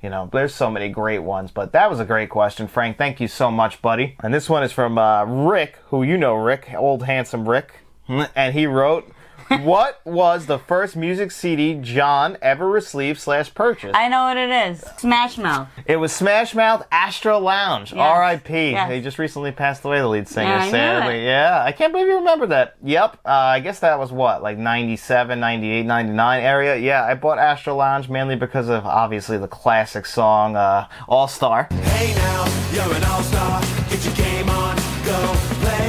[0.00, 1.50] You know, there's so many great ones.
[1.50, 2.96] But that was a great question, Frank.
[2.96, 4.16] Thank you so much, buddy.
[4.22, 7.72] And this one is from uh, Rick, who you know, Rick, old handsome Rick.
[8.34, 9.12] And he wrote,
[9.58, 13.96] What was the first music CD John ever received slash purchased?
[13.96, 14.80] I know what it is.
[14.98, 15.68] Smash Mouth.
[15.86, 17.98] it was Smash Mouth Astro Lounge, Yes.
[18.00, 18.70] R.I.P.
[18.70, 18.92] Yes.
[18.92, 21.24] He just recently passed away, the lead singer, Yeah, I knew sadly.
[21.24, 22.76] Yeah, I can't believe you remember that.
[22.84, 26.76] Yep, uh, I guess that was what, like 97, 98, 99 area?
[26.76, 31.66] Yeah, I bought Astro Lounge mainly because of obviously the classic song uh, All Star.
[31.72, 33.60] Hey now, you're an all-star.
[33.90, 35.79] Get your game on, go play.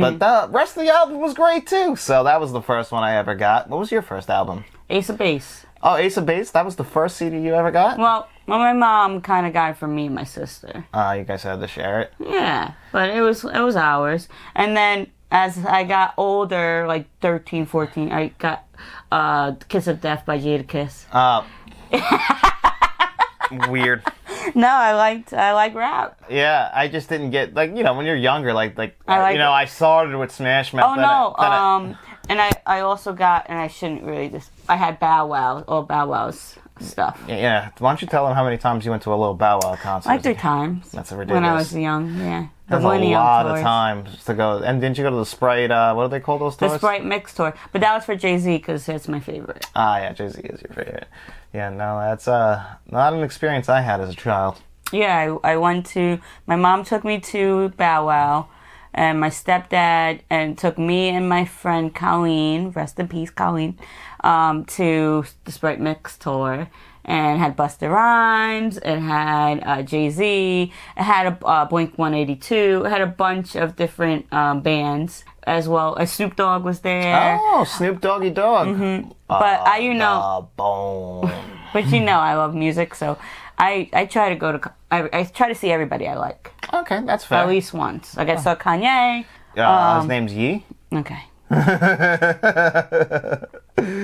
[0.00, 1.96] But the rest of the album was great too.
[1.96, 3.68] So that was the first one I ever got.
[3.68, 4.64] What was your first album?
[4.88, 5.66] Ace of Base.
[5.82, 6.50] Oh, Ace of Base.
[6.50, 7.98] That was the first CD you ever got.
[7.98, 10.86] Well, well, my mom kind of got it for me and my sister.
[10.94, 12.14] Uh, you guys had to share it.
[12.18, 14.28] Yeah, but it was it was ours.
[14.54, 18.66] And then as I got older, like 13, 14, I got
[19.10, 21.04] uh, Kiss of Death by Jadakiss.
[21.12, 21.44] Uh,
[23.68, 24.02] weird.
[24.54, 26.20] No, I liked I like rap.
[26.30, 29.38] Yeah, I just didn't get like you know when you're younger, like like, like you
[29.38, 29.54] know it.
[29.54, 30.84] I started with Smash Mouth.
[30.86, 31.96] Oh I- no, I- um,
[32.28, 35.82] and I I also got and I shouldn't really just I had Bow Wow, all
[35.82, 37.20] Bow Wow's stuff.
[37.28, 37.70] yeah.
[37.78, 39.76] Why don't you tell them how many times you went to a little Bow Wow
[39.76, 40.08] concert?
[40.08, 40.90] Like three times.
[40.90, 41.42] That's a ridiculous.
[41.42, 42.46] When I was young, yeah.
[42.68, 44.58] That's a lot of times to go.
[44.58, 45.70] And didn't you go to the Sprite?
[45.70, 46.78] Uh, what do they call those The?
[46.78, 49.66] Sprite Mix tour, but that was for Jay Z because it's my favorite.
[49.76, 51.06] Ah, yeah, Jay Z is your favorite.
[51.52, 54.60] Yeah, no, that's uh not an experience I had as a child.
[54.92, 56.20] Yeah, I, I went to.
[56.46, 58.48] My mom took me to Bow Wow,
[58.94, 63.78] and my stepdad and took me and my friend Colleen, rest in peace, Colleen,
[64.22, 66.68] um, to the Sprite Mix tour.
[67.04, 72.84] And had Busta Rhymes, it had uh, Jay Z, it had a uh, Blink 182,
[72.84, 75.96] it had a bunch of different um, bands as well.
[75.98, 77.38] as Snoop Dogg was there.
[77.40, 78.68] Oh, Snoop Doggy Dogg.
[78.68, 79.10] Mm-hmm.
[79.28, 81.30] But I, you know, Uh,
[81.72, 83.18] but you know, I love music, so
[83.58, 84.72] I I try to go to.
[84.90, 86.52] I, I try to see everybody I like.
[86.72, 87.38] okay, that's fair.
[87.38, 88.16] At least once.
[88.16, 89.24] Like I saw Kanye.
[89.56, 90.64] Uh, his um, name's Yee.
[90.92, 91.22] Okay.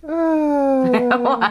[0.00, 1.50] Why?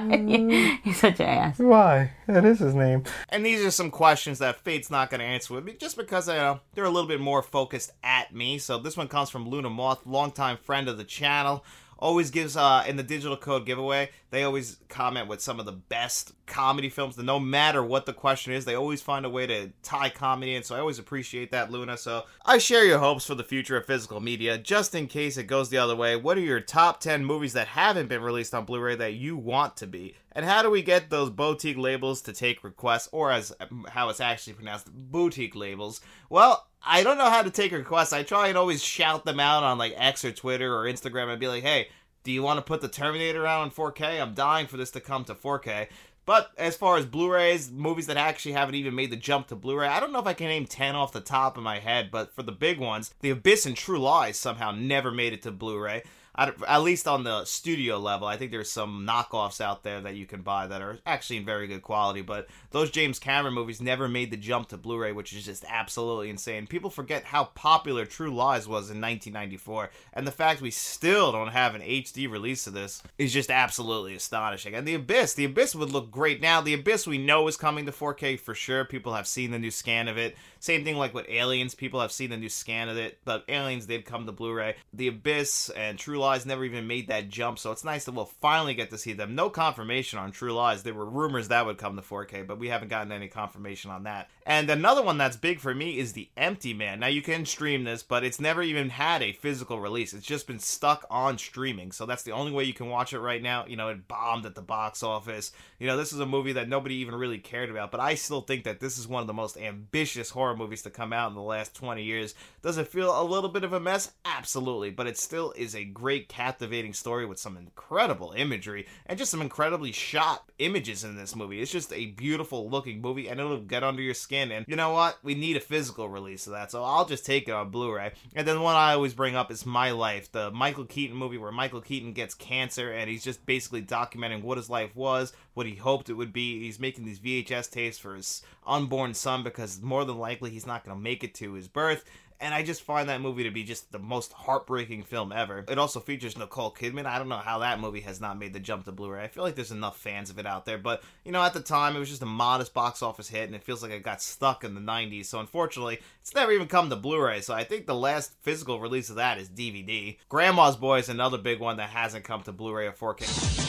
[0.84, 1.60] He's such an ass.
[1.60, 2.12] Why?
[2.28, 3.04] That is his name.
[3.30, 6.28] And these are some questions that Faith's not going to answer with me, just because
[6.28, 8.58] you know, they're a little bit more focused at me.
[8.58, 11.64] So this one comes from Luna Moth, longtime friend of the channel.
[12.00, 14.10] Always gives uh, in the digital code giveaway.
[14.34, 17.20] They always comment with some of the best comedy films.
[17.20, 20.64] No matter what the question is, they always find a way to tie comedy in.
[20.64, 21.98] So I always appreciate that, Luna.
[21.98, 24.58] So I share your hopes for the future of physical media.
[24.58, 27.68] Just in case it goes the other way, what are your top ten movies that
[27.68, 30.16] haven't been released on Blu-ray that you want to be?
[30.32, 33.54] And how do we get those boutique labels to take requests, or as
[33.90, 36.02] how it's actually pronounced, boutique labels?
[36.28, 38.14] Well, I don't know how to take requests.
[38.14, 41.40] I try and always shout them out on like X or Twitter or Instagram and
[41.40, 41.90] be like, hey,
[42.24, 44.22] do you want to put the Terminator out on 4K?
[44.22, 45.88] I'm dying for this to come to 4K.
[46.26, 49.88] But as far as Blu-rays, movies that actually haven't even made the jump to Blu-ray,
[49.88, 52.34] I don't know if I can name 10 off the top of my head, but
[52.34, 56.04] for the big ones, The Abyss and True Lies somehow never made it to Blu-ray.
[56.36, 60.26] At least on the studio level, I think there's some knockoffs out there that you
[60.26, 62.22] can buy that are actually in very good quality.
[62.22, 66.32] But those James Cameron movies never made the jump to Blu-ray, which is just absolutely
[66.32, 66.66] insane.
[66.66, 71.50] People forget how popular True Lies was in 1994, and the fact we still don't
[71.50, 74.74] have an HD release of this is just absolutely astonishing.
[74.74, 76.62] And The Abyss, The Abyss would look great now.
[76.62, 78.86] The Abyss we know is coming to 4K for sure.
[78.86, 80.36] People have seen the new scan of it.
[80.60, 83.86] Same thing like with Aliens, people have seen the new scan of it, but Aliens
[83.86, 84.76] did come to Blu-ray.
[84.94, 88.26] The Abyss and True Lies never even made that jump, so it's nice that we'll
[88.26, 89.36] finally get to see them.
[89.36, 90.84] No confirmation on True Lies.
[90.84, 94.04] There were rumors that would come to 4K, but we haven't gotten any confirmation on
[94.04, 94.30] that.
[94.46, 97.02] And another one that's big for me is The Empty Man.
[97.02, 100.14] Now, you can stream this, but it's never even had a physical release.
[100.14, 103.20] It's just been stuck on streaming, so that's the only way you can watch it
[103.20, 103.66] right now.
[103.66, 105.52] You know, it bombed at the box office.
[105.80, 108.42] You know, this is a movie that nobody even really cared about, but I still
[108.42, 111.36] think that this is one of the most ambitious horror movies to come out in
[111.36, 112.36] the last 20 years.
[112.62, 114.12] Does it feel a little bit of a mess?
[114.24, 119.32] Absolutely, but it still is a great, captivating story with some incredible imagery and just
[119.32, 121.62] some incredibly shot images in this movie.
[121.62, 124.52] It's just a beautiful looking movie and it'll get under your skin.
[124.52, 125.18] And you know what?
[125.24, 128.14] We need a physical release of that, so I'll just take it on Blu ray.
[128.36, 131.52] And then one I always bring up is My Life, the Michael Keaton movie where
[131.52, 135.76] Michael Keaton gets cancer and he's just basically documenting what his life was, what he
[135.76, 136.62] hoped it would be.
[136.62, 140.84] He's making these VHS tapes for his unborn son because more than likely he's not
[140.84, 142.06] going to make it to his birth.
[142.40, 145.64] And I just find that movie to be just the most heartbreaking film ever.
[145.68, 147.06] It also features Nicole Kidman.
[147.06, 149.24] I don't know how that movie has not made the jump to Blu-ray.
[149.24, 151.62] I feel like there's enough fans of it out there, but you know, at the
[151.62, 154.22] time it was just a modest box office hit, and it feels like it got
[154.22, 155.28] stuck in the '90s.
[155.28, 157.42] So unfortunately, it's never even come to Blu-ray.
[157.42, 160.18] So I think the last physical release of that is DVD.
[160.28, 163.64] Grandma's Boy is another big one that hasn't come to Blu-ray or 4K.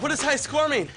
[0.00, 0.88] What does high score mean?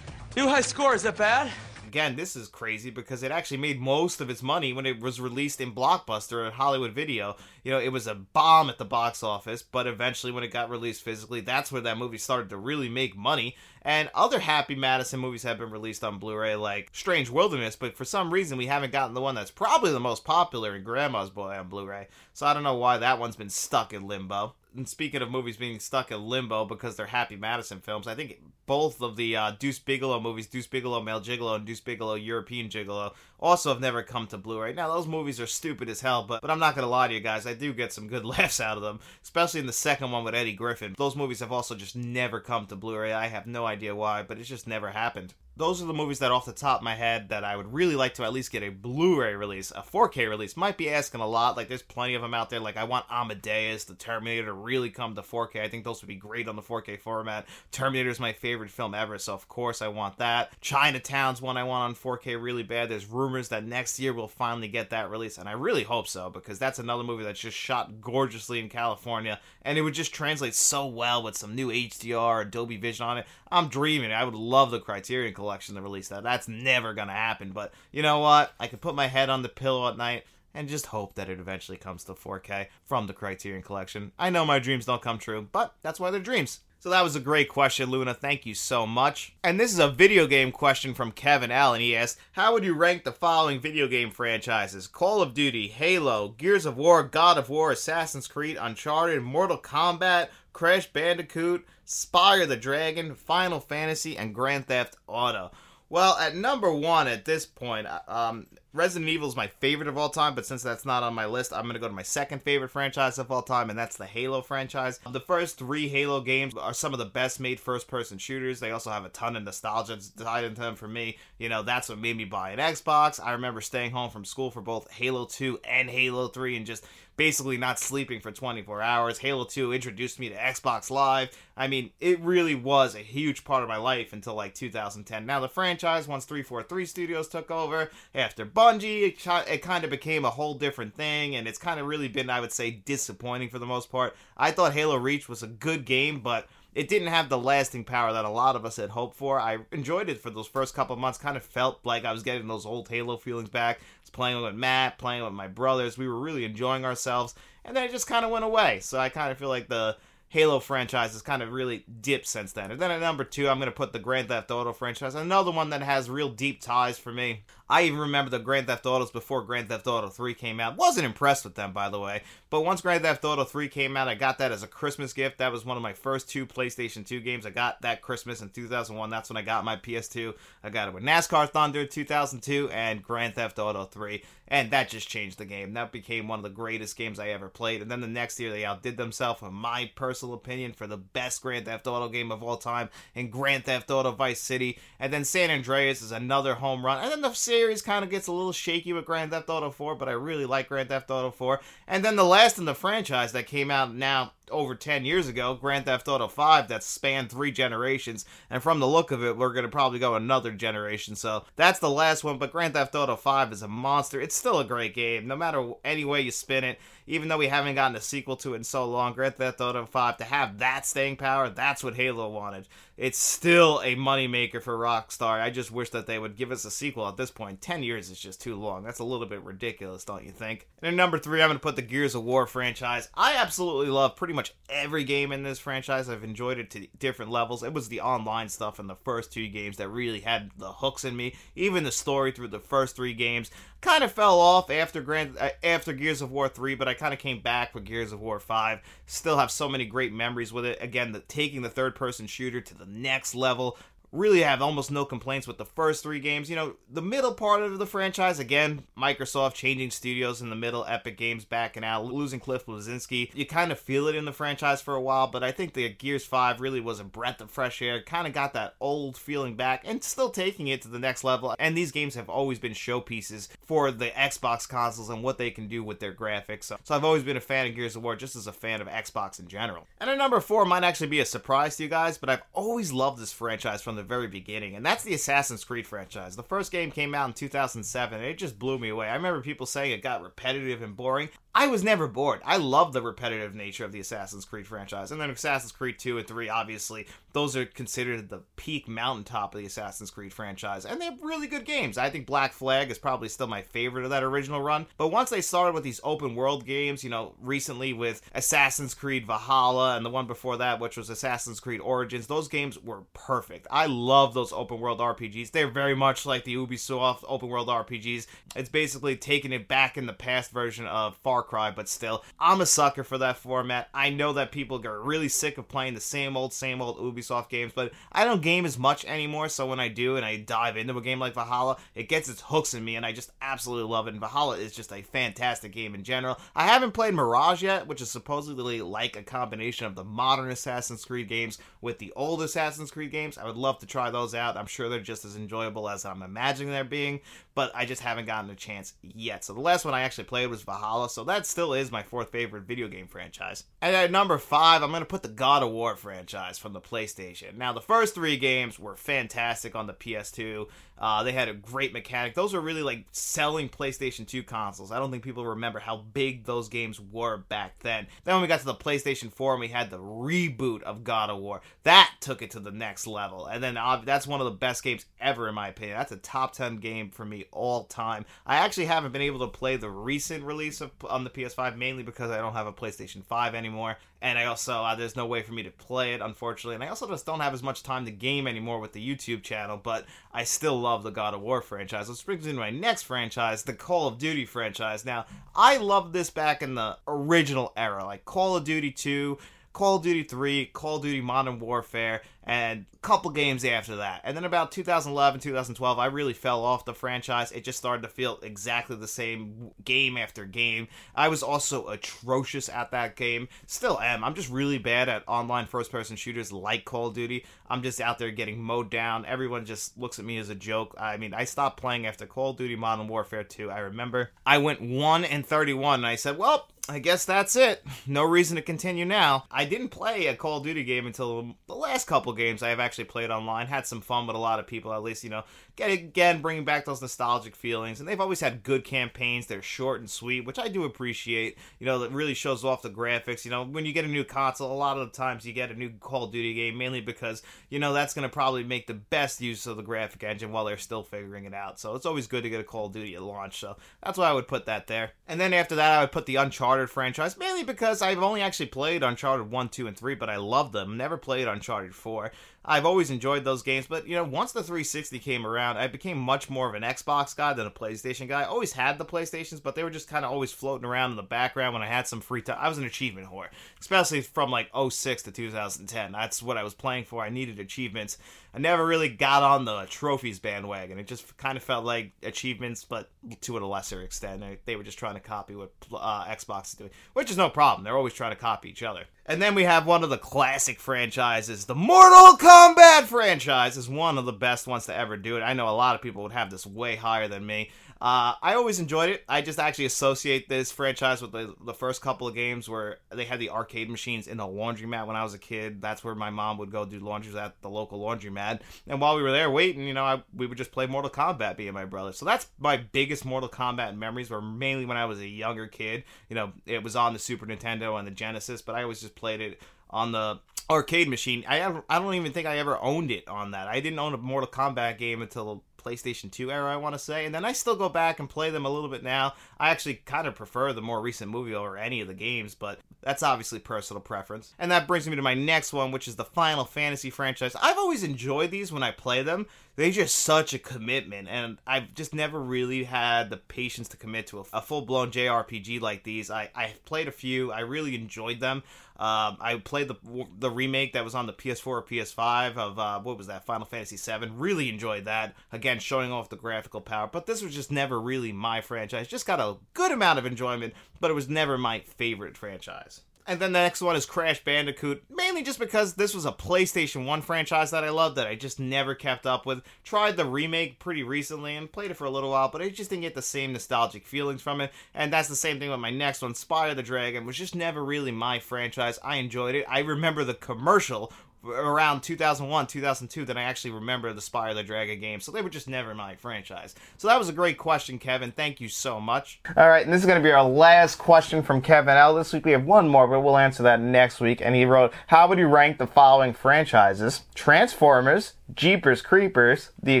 [0.36, 1.50] New high score, is that bad?
[1.84, 5.20] Again, this is crazy because it actually made most of its money when it was
[5.20, 7.34] released in Blockbuster at Hollywood Video.
[7.64, 10.70] You know, it was a bomb at the box office, but eventually when it got
[10.70, 13.56] released physically, that's where that movie started to really make money.
[13.82, 18.04] And other Happy Madison movies have been released on Blu-ray, like Strange Wilderness, but for
[18.04, 21.56] some reason we haven't gotten the one that's probably the most popular in Grandma's Boy
[21.58, 22.06] on Blu-ray.
[22.34, 24.54] So I don't know why that one's been stuck in limbo.
[24.76, 28.40] And speaking of movies being stuck in limbo because they're Happy Madison films, I think
[28.66, 32.68] both of the uh, Deuce Bigalow movies, Deuce Bigalow Male Gigolo and Deuce Bigalow European
[32.68, 34.72] Gigolo, also have never come to Blu-ray.
[34.72, 37.20] Now those movies are stupid as hell, but but I'm not gonna lie to you
[37.20, 40.22] guys, I do get some good laughs out of them, especially in the second one
[40.22, 40.94] with Eddie Griffin.
[40.96, 43.12] Those movies have also just never come to Blu-ray.
[43.12, 45.34] I have no idea why, but it's just never happened.
[45.60, 47.94] Those are the movies that, off the top of my head, that I would really
[47.94, 49.70] like to at least get a Blu-ray release.
[49.72, 51.54] A 4K release might be asking a lot.
[51.54, 52.60] Like, there's plenty of them out there.
[52.60, 55.60] Like, I want Amadeus, the Terminator, to really come to 4K.
[55.60, 57.46] I think those would be great on the 4K format.
[57.72, 60.58] Terminator is my favorite film ever, so of course I want that.
[60.62, 62.88] Chinatown's one I want on 4K really bad.
[62.88, 66.30] There's rumors that next year we'll finally get that release, and I really hope so
[66.30, 70.54] because that's another movie that's just shot gorgeously in California, and it would just translate
[70.54, 73.26] so well with some new HDR, a Dolby Vision on it.
[73.50, 74.12] I'm dreaming.
[74.12, 76.22] I would love the Criterion Collection to release that.
[76.22, 78.52] That's never gonna happen, but you know what?
[78.60, 81.40] I can put my head on the pillow at night and just hope that it
[81.40, 84.12] eventually comes to 4K from the Criterion Collection.
[84.18, 86.60] I know my dreams don't come true, but that's why they're dreams.
[86.82, 88.14] So that was a great question, Luna.
[88.14, 89.34] Thank you so much.
[89.44, 91.82] And this is a video game question from Kevin Allen.
[91.82, 94.86] He asked, How would you rank the following video game franchises?
[94.86, 100.28] Call of Duty, Halo, Gears of War, God of War, Assassin's Creed, Uncharted, Mortal Kombat,
[100.52, 105.50] Crash Bandicoot, Spyro the Dragon, Final Fantasy, and Grand Theft Auto.
[105.90, 110.08] Well, at number one at this point, um, Resident Evil is my favorite of all
[110.08, 112.42] time, but since that's not on my list, I'm going to go to my second
[112.42, 115.00] favorite franchise of all time, and that's the Halo franchise.
[115.10, 118.60] The first three Halo games are some of the best made first person shooters.
[118.60, 121.18] They also have a ton of nostalgia tied into them for me.
[121.38, 123.18] You know, that's what made me buy an Xbox.
[123.20, 126.86] I remember staying home from school for both Halo 2 and Halo 3 and just
[127.20, 129.18] basically not sleeping for 24 hours.
[129.18, 131.28] Halo 2 introduced me to Xbox Live.
[131.54, 135.26] I mean, it really was a huge part of my life until like 2010.
[135.26, 140.24] Now, the franchise, once 343 Studios took over, after Bungie, it, it kind of became
[140.24, 143.58] a whole different thing, and it's kind of really been, I would say, disappointing for
[143.58, 144.16] the most part.
[144.38, 148.12] I thought Halo Reach was a good game, but it didn't have the lasting power
[148.12, 149.40] that a lot of us had hoped for.
[149.40, 151.18] I enjoyed it for those first couple months.
[151.18, 153.78] Kind of felt like I was getting those old Halo feelings back.
[153.78, 155.98] I was playing with Matt, playing with my brothers.
[155.98, 158.80] We were really enjoying ourselves, and then it just kind of went away.
[158.80, 159.96] So I kind of feel like the
[160.28, 162.70] Halo franchise has kind of really dipped since then.
[162.70, 165.50] And then at number two, I'm going to put the Grand Theft Auto franchise, another
[165.50, 167.42] one that has real deep ties for me.
[167.70, 170.76] I even remember the Grand Theft Autos before Grand Theft Auto 3 came out.
[170.76, 172.22] Wasn't impressed with them, by the way.
[172.50, 175.38] But once Grand Theft Auto 3 came out, I got that as a Christmas gift.
[175.38, 177.46] That was one of my first two PlayStation 2 games.
[177.46, 179.08] I got that Christmas in 2001.
[179.08, 180.34] That's when I got my PS2.
[180.64, 184.20] I got it with NASCAR Thunder 2002 and Grand Theft Auto 3.
[184.48, 185.74] And that just changed the game.
[185.74, 187.82] That became one of the greatest games I ever played.
[187.82, 191.40] And then the next year, they outdid themselves, in my personal opinion, for the best
[191.40, 194.80] Grand Theft Auto game of all time in Grand Theft Auto Vice City.
[194.98, 197.00] And then San Andreas is another home run.
[197.00, 199.94] And then the series kind of gets a little shaky with Grand Theft Auto 4,
[199.94, 201.60] but I really like Grand Theft Auto 4.
[201.86, 205.52] And then the last in the franchise that came out now over 10 years ago,
[205.60, 208.24] Grand Theft Auto 5, that spanned three generations.
[208.48, 211.16] And from the look of it, we're going to probably go another generation.
[211.16, 212.38] So that's the last one.
[212.38, 214.22] But Grand Theft Auto 5 is a monster.
[214.22, 216.78] It's still a great game, no matter any way you spin it.
[217.10, 219.84] Even though we haven't gotten a sequel to it in so long, Grand Theft Auto
[219.84, 222.68] 5, to have that staying power, that's what Halo wanted.
[222.96, 225.40] It's still a moneymaker for Rockstar.
[225.40, 227.62] I just wish that they would give us a sequel at this point.
[227.62, 228.84] 10 years is just too long.
[228.84, 230.68] That's a little bit ridiculous, don't you think?
[230.82, 233.08] And at number three, I'm going to put the Gears of War franchise.
[233.14, 236.08] I absolutely love pretty much every game in this franchise.
[236.08, 237.64] I've enjoyed it to different levels.
[237.64, 241.04] It was the online stuff in the first two games that really had the hooks
[241.04, 241.34] in me.
[241.56, 243.50] Even the story through the first three games
[243.80, 247.14] kind of fell off after Grand uh, after Gears of War 3, but I kind
[247.14, 248.80] of came back with Gears of War 5.
[249.06, 250.78] Still have so many great memories with it.
[250.80, 253.78] Again, the taking the third person shooter to the next level
[254.12, 256.50] really have almost no complaints with the first three games.
[256.50, 260.84] You know, the middle part of the franchise, again, Microsoft changing studios in the middle,
[260.86, 263.30] Epic Games backing out, losing Cliff Bleszinski.
[263.34, 265.88] You kind of feel it in the franchise for a while, but I think the
[265.88, 269.54] Gears 5 really was a breath of fresh air, kind of got that old feeling
[269.54, 271.54] back, and still taking it to the next level.
[271.58, 275.68] And these games have always been showpieces for the Xbox consoles and what they can
[275.68, 276.64] do with their graphics.
[276.64, 278.80] So, so I've always been a fan of Gears of War, just as a fan
[278.80, 279.86] of Xbox in general.
[279.98, 282.92] And at number four might actually be a surprise to you guys, but I've always
[282.92, 286.36] loved this franchise from the very beginning, and that's the Assassin's Creed franchise.
[286.36, 289.08] The first game came out in 2007, and it just blew me away.
[289.08, 291.28] I remember people saying it got repetitive and boring.
[291.52, 292.40] I was never bored.
[292.44, 295.10] I love the repetitive nature of the Assassin's Creed franchise.
[295.10, 299.60] And then Assassin's Creed 2 and 3, obviously, those are considered the peak mountaintop of
[299.60, 300.86] the Assassin's Creed franchise.
[300.86, 301.98] And they're really good games.
[301.98, 304.86] I think Black Flag is probably still my favorite of that original run.
[304.96, 309.26] But once they started with these open world games, you know, recently with Assassin's Creed
[309.26, 313.66] Valhalla and the one before that, which was Assassin's Creed Origins, those games were perfect.
[313.72, 315.50] I love those open world RPGs.
[315.50, 318.26] They're very much like the Ubisoft open world RPGs.
[318.56, 322.60] It's basically taking it back in the past version of Far Cry, but still, I'm
[322.60, 323.88] a sucker for that format.
[323.92, 327.48] I know that people get really sick of playing the same old, same old Ubisoft
[327.48, 329.48] games, but I don't game as much anymore.
[329.48, 332.40] So when I do and I dive into a game like Valhalla, it gets its
[332.40, 334.12] hooks in me, and I just absolutely love it.
[334.12, 336.38] And Valhalla is just a fantastic game in general.
[336.54, 341.04] I haven't played Mirage yet, which is supposedly like a combination of the modern Assassin's
[341.04, 343.38] Creed games with the old Assassin's Creed games.
[343.38, 344.56] I would love to try those out.
[344.56, 347.20] I'm sure they're just as enjoyable as I'm imagining they're being,
[347.54, 349.44] but I just haven't gotten a chance yet.
[349.44, 352.30] So the last one I actually played was Valhalla, so that still is my fourth
[352.30, 353.64] favorite video game franchise.
[353.82, 356.80] And at number five, I'm going to put the God of War franchise from the
[356.80, 357.56] PlayStation.
[357.56, 360.66] Now, the first three games were fantastic on the PS2.
[361.00, 362.34] Uh, they had a great mechanic.
[362.34, 364.92] Those were really like selling PlayStation 2 consoles.
[364.92, 368.06] I don't think people remember how big those games were back then.
[368.24, 371.30] Then when we got to the PlayStation 4 and we had the reboot of God
[371.30, 373.46] of War, that took it to the next level.
[373.46, 375.96] And then uh, that's one of the best games ever, in my opinion.
[375.96, 378.26] That's a top 10 game for me all time.
[378.44, 382.02] I actually haven't been able to play the recent release of on the PS5 mainly
[382.02, 383.96] because I don't have a PlayStation 5 anymore.
[384.22, 386.74] And I also, uh, there's no way for me to play it, unfortunately.
[386.74, 389.42] And I also just don't have as much time to game anymore with the YouTube
[389.42, 392.08] channel, but I still love the God of War franchise.
[392.08, 395.04] Which brings me to my next franchise, the Call of Duty franchise.
[395.04, 399.38] Now, I loved this back in the original era, like Call of Duty 2.
[399.72, 404.22] Call of Duty 3, Call of Duty Modern Warfare, and a couple games after that.
[404.24, 407.52] And then about 2011, 2012, I really fell off the franchise.
[407.52, 410.88] It just started to feel exactly the same game after game.
[411.14, 413.48] I was also atrocious at that game.
[413.66, 414.24] Still am.
[414.24, 417.44] I'm just really bad at online first person shooters like Call of Duty.
[417.68, 419.26] I'm just out there getting mowed down.
[419.26, 420.94] Everyone just looks at me as a joke.
[420.98, 423.70] I mean, I stopped playing after Call of Duty Modern Warfare 2.
[423.70, 427.84] I remember I went 1 and 31 and I said, "Well, I guess that's it.
[428.06, 431.74] No reason to continue now." I didn't play a Call of Duty game until the
[431.74, 433.66] last couple games I have actually played online.
[433.66, 435.44] Had some fun with a lot of people, at least, you know,
[435.78, 438.00] again bringing back those nostalgic feelings.
[438.00, 439.46] And they've always had good campaigns.
[439.46, 441.58] They're short and sweet, which I do appreciate.
[441.78, 443.44] You know, that really shows off the graphics.
[443.44, 445.70] You know, when you get a new console, a lot of the times you get
[445.70, 448.86] a new Call of Duty game, mainly because you know that's going to probably make
[448.86, 451.78] the best use of the graphic engine while they're still figuring it out.
[451.78, 453.60] So it's always good to get a Call of Duty at launch.
[453.60, 455.12] So that's why I would put that there.
[455.26, 458.66] And then after that, I would put the Uncharted franchise, mainly because I've only actually
[458.66, 460.96] played Uncharted 1, 2, and 3, but I love them.
[460.96, 462.32] Never played Uncharted 4.
[462.62, 466.18] I've always enjoyed those games, but you know, once the 360 came around, I became
[466.18, 468.42] much more of an Xbox guy than a PlayStation guy.
[468.42, 471.16] I always had the PlayStations, but they were just kind of always floating around in
[471.16, 472.58] the background when I had some free time.
[472.60, 473.48] I was an achievement whore,
[473.80, 476.12] especially from like 06 to 2010.
[476.12, 477.24] That's what I was playing for.
[477.24, 478.18] I needed achievements.
[478.52, 480.98] I never really got on the trophies bandwagon.
[480.98, 483.08] It just kind of felt like achievements, but
[483.42, 484.42] to a lesser extent.
[484.64, 487.84] They, were just trying to copy what uh, Xbox is doing, which is no problem.
[487.84, 489.04] They're always trying to copy each other.
[489.26, 494.18] And then we have one of the classic franchises, the Mortal Kombat franchise is one
[494.18, 495.42] of the best ones to ever do it.
[495.42, 497.70] I know a lot of people would have this way higher than me.
[498.00, 499.24] Uh, I always enjoyed it.
[499.28, 503.26] I just actually associate this franchise with the, the first couple of games where they
[503.26, 505.82] had the arcade machines in the laundromat when I was a kid.
[505.82, 508.60] That's where my mom would go do laundries at the local laundromat.
[508.86, 511.58] And while we were there waiting, you know, I, we would just play Mortal Kombat,
[511.58, 512.12] me and my brother.
[512.12, 516.04] So that's my biggest Mortal Kombat memories were mainly when I was a younger kid.
[516.30, 519.14] You know, it was on the Super Nintendo and the Genesis, but I always just
[519.14, 520.40] played it on the
[520.70, 521.44] arcade machine.
[521.48, 523.66] I I don't even think I ever owned it on that.
[523.66, 527.24] I didn't own a Mortal Kombat game until PlayStation 2 era, I want to say.
[527.24, 529.34] And then I still go back and play them a little bit now.
[529.58, 532.80] I actually kind of prefer the more recent movie over any of the games, but
[533.02, 534.54] that's obviously personal preference.
[534.58, 537.56] And that brings me to my next one, which is the Final Fantasy franchise.
[537.60, 539.46] I've always enjoyed these when I play them.
[539.76, 544.26] They're just such a commitment, and I've just never really had the patience to commit
[544.28, 546.30] to a, a full blown JRPG like these.
[546.30, 548.62] I, I've played a few, I really enjoyed them.
[549.00, 549.96] Um, I played the
[550.38, 553.64] the remake that was on the PS4 or PS5 of uh, what was that Final
[553.64, 554.28] Fantasy VII.
[554.28, 555.34] Really enjoyed that.
[555.52, 557.08] Again, showing off the graphical power.
[557.10, 559.08] But this was just never really my franchise.
[559.08, 563.00] Just got a good amount of enjoyment, but it was never my favorite franchise.
[563.30, 567.06] And then the next one is Crash Bandicoot, mainly just because this was a PlayStation
[567.06, 569.62] 1 franchise that I loved that I just never kept up with.
[569.84, 572.90] Tried the remake pretty recently and played it for a little while, but I just
[572.90, 574.72] didn't get the same nostalgic feelings from it.
[574.94, 577.84] And that's the same thing with my next one, Spyro the Dragon, was just never
[577.84, 578.98] really my franchise.
[579.04, 579.64] I enjoyed it.
[579.68, 581.12] I remember the commercial
[581.44, 585.48] around 2001 2002 that i actually remember the spyro the dragon game so they were
[585.50, 589.40] just never my franchise so that was a great question kevin thank you so much
[589.56, 592.14] All right, and this is going to be our last question from Kevin L.
[592.14, 594.40] This week we have one more, but we'll answer that next week.
[594.42, 597.22] And he wrote, How would you rank the following franchises?
[597.34, 600.00] Transformers, Jeepers Creepers, The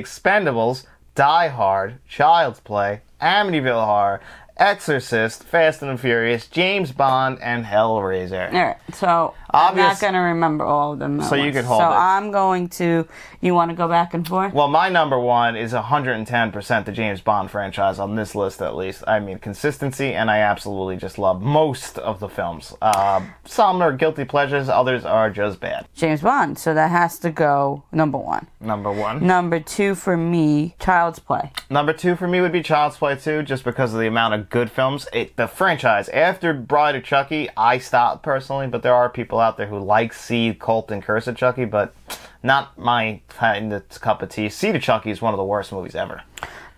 [0.00, 4.20] Expendables, Die Hard, Child's Play, Amityville Horror,
[4.56, 8.52] Exorcist, Fast and the Furious, James Bond, and Hellraiser.
[8.52, 11.22] All right, so I'm not going to remember all of them.
[11.22, 11.56] So you once.
[11.56, 11.94] can hold So it.
[11.94, 13.06] I'm going to.
[13.40, 14.52] You want to go back and forth?
[14.52, 19.02] Well, my number one is 110% the James Bond franchise on this list, at least.
[19.06, 22.74] I mean, consistency, and I absolutely just love most of the films.
[22.82, 25.86] Uh, some are guilty pleasures, others are just bad.
[25.94, 26.58] James Bond.
[26.58, 28.46] So that has to go number one.
[28.60, 29.26] Number one.
[29.26, 31.52] Number two for me, Child's Play.
[31.70, 34.50] Number two for me would be Child's Play 2, just because of the amount of
[34.50, 35.06] good films.
[35.12, 39.56] It, the franchise, after Bride of Chucky, I stopped personally, but there are people out
[39.56, 41.94] there who like Seed, Cult, and Curse of Chucky, but
[42.42, 44.48] not my kind of cup of tea.
[44.48, 46.22] Seed of Chucky is one of the worst movies ever.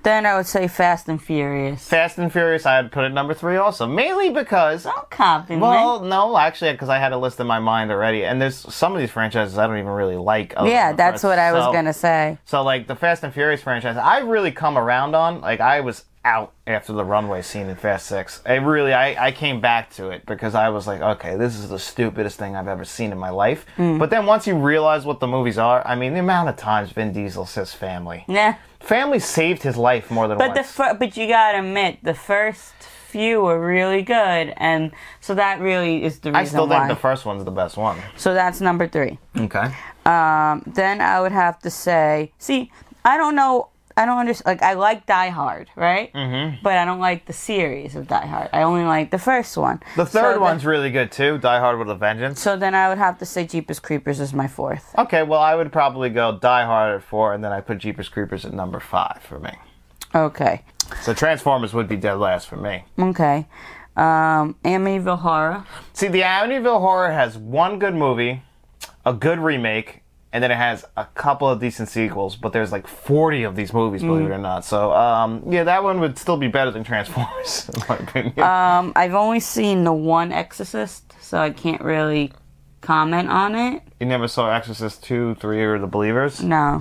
[0.02, 1.86] Then I would say Fast and Furious.
[1.86, 5.62] Fast and Furious, I'd put it number three also, mainly because Don't compliment.
[5.62, 8.94] Well, no, actually, because I had a list in my mind already, and there's some
[8.94, 10.54] of these franchises I don't even really like.
[10.64, 12.38] yeah, that's what I was gonna say.
[12.44, 15.40] So, like the Fast and Furious franchise, I really come around on.
[15.40, 18.40] Like, I was out after the runway scene in Fast Six.
[18.46, 21.68] I really, I, I came back to it because I was like, okay, this is
[21.68, 23.66] the stupidest thing I've ever seen in my life.
[23.76, 23.98] Mm.
[23.98, 26.90] But then once you realize what the movies are, I mean, the amount of times
[26.92, 30.48] Vin Diesel says family, Yeah, family saved his life more than once.
[30.48, 30.70] but the once.
[30.72, 32.72] fir- but you gotta admit the first
[33.08, 36.86] few were really good, and so that really is the reason why I still why.
[36.86, 37.98] think the first one's the best one.
[38.16, 39.18] so that's number three.
[39.36, 39.72] Okay.
[40.06, 42.70] Um, then I would have to say, see,
[43.04, 43.68] I don't know.
[43.97, 44.47] I don't understand.
[44.47, 46.12] Like, I like Die Hard, right?
[46.12, 46.57] Mm-hmm.
[46.62, 48.49] But I don't like the series of Die Hard.
[48.53, 49.80] I only like the first one.
[49.97, 51.38] The So third then- one's really good too.
[51.38, 52.40] Die Hard with a Vengeance.
[52.40, 54.95] So then I would have to say Jeepers Creepers is my fourth.
[54.99, 58.09] Okay, well, I would probably go Die Hard at four, and then I put Jeepers
[58.09, 59.53] Creepers at number five for me.
[60.14, 60.62] Okay.
[61.03, 62.84] So Transformers would be dead last for me.
[62.99, 63.47] Okay.
[63.97, 65.64] Um, Amityville Horror.
[65.93, 68.43] See, the Amityville Horror has one good movie,
[69.07, 70.01] a good remake,
[70.33, 72.37] and then it has a couple of decent sequels.
[72.37, 74.64] But there's like 40 of these movies, believe it or not.
[74.64, 78.41] So, um, yeah, that one would still be better than Transformers, in my opinion.
[78.41, 82.33] Um, I've only seen the one Exorcist, so I can't really
[82.80, 83.83] comment on it.
[84.01, 86.43] you never saw Exorcist 2, 3, or The Believers?
[86.43, 86.80] No.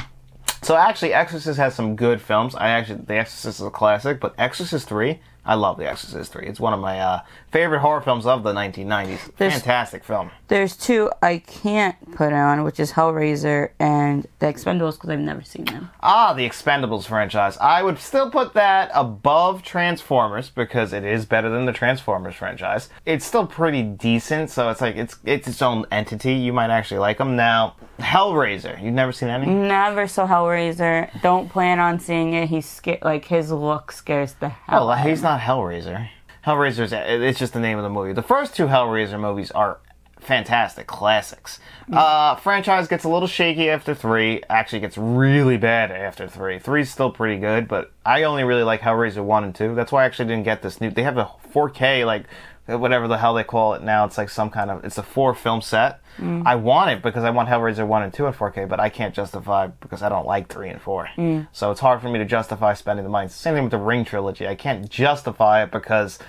[0.64, 2.56] So actually, Exorcist has some good films.
[2.56, 6.45] I actually, The Exorcist is a classic, but Exorcist 3, I love The Exorcist 3.
[6.45, 7.21] It's one of my uh,
[7.51, 9.35] favorite horror films of the 1990s.
[9.37, 10.29] There's- Fantastic film.
[10.49, 15.41] There's two I can't put on, which is Hellraiser and The Expendables, because I've never
[15.41, 15.89] seen them.
[16.03, 17.57] Ah, the Expendables franchise.
[17.57, 22.89] I would still put that above Transformers because it is better than the Transformers franchise.
[23.05, 26.33] It's still pretty decent, so it's like it's it's its own entity.
[26.33, 27.35] You might actually like them.
[27.37, 28.81] Now, Hellraiser.
[28.83, 29.45] You've never seen any?
[29.47, 31.09] Never saw Hellraiser.
[31.21, 32.49] Don't plan on seeing it.
[32.49, 32.99] He's scared.
[33.03, 34.91] Like his look scares the hell.
[34.91, 35.29] Of he's me.
[35.32, 36.09] Not Hellraiser.
[36.45, 38.13] Hellraiser's it's just the name of the movie.
[38.13, 39.79] The first two Hellraiser movies are
[40.19, 41.59] fantastic classics.
[41.91, 44.41] Uh, franchise gets a little shaky after three.
[44.49, 46.59] Actually, gets really bad after three.
[46.59, 49.73] Three's still pretty good, but I only really like Hellraiser one and two.
[49.73, 50.89] That's why I actually didn't get this new.
[50.89, 52.25] They have a 4K like
[52.68, 54.05] whatever the hell they call it now.
[54.05, 56.01] It's like some kind of it's a four film set.
[56.18, 56.43] Mm.
[56.45, 59.14] I want it because I want Hellraiser one and two in 4K, but I can't
[59.14, 61.09] justify because I don't like three and four.
[61.18, 61.47] Mm.
[61.51, 63.30] So it's hard for me to justify spending the money.
[63.30, 64.47] Same thing with the Ring trilogy.
[64.47, 66.20] I can't justify it because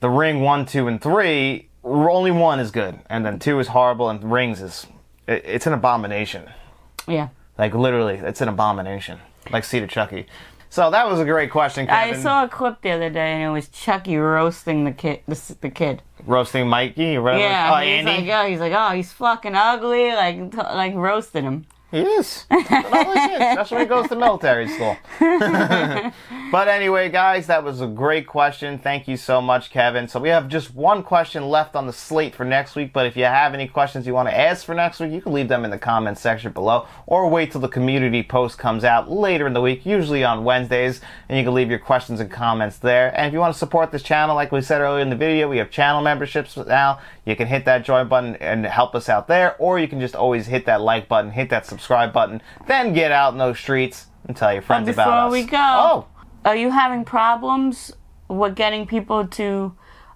[0.00, 4.08] the Ring one, two, and three only one is good, and then two is horrible,
[4.08, 4.86] and Rings is
[5.26, 6.48] it, it's an abomination.
[7.06, 7.28] Yeah.
[7.58, 9.18] Like literally, it's an abomination.
[9.50, 10.26] Like of Chucky.
[10.72, 12.14] So that was a great question, Kevin.
[12.14, 15.20] I saw a clip the other day, and it was Chucky roasting the kid.
[15.28, 16.00] The, kid.
[16.24, 17.42] roasting Mikey or whatever.
[17.42, 18.26] Yeah, oh, he's Andy.
[18.26, 21.66] like, oh, he's like, oh, he's fucking ugly, like, t- like roasting him.
[21.90, 22.46] He is.
[22.48, 24.96] But all his shit, Especially when he goes to military school.
[26.52, 28.78] but anyway, guys, that was a great question.
[28.78, 30.06] Thank you so much, Kevin.
[30.06, 32.92] So we have just one question left on the slate for next week.
[32.92, 35.32] But if you have any questions you want to ask for next week, you can
[35.32, 39.10] leave them in the comments section below or wait till the community post comes out
[39.10, 41.00] later in the week, usually on Wednesdays,
[41.30, 43.08] and you can leave your questions and comments there.
[43.18, 45.48] And if you want to support this channel, like we said earlier in the video,
[45.48, 47.00] we have channel memberships now.
[47.24, 50.14] You can hit that join button and help us out there, or you can just
[50.14, 54.08] always hit that like button, hit that subscribe button, then get out in those streets
[54.26, 55.32] and tell your friends But about before us.
[55.32, 56.06] we go, Oh,
[56.44, 57.92] are you having problems
[58.28, 59.74] with getting people to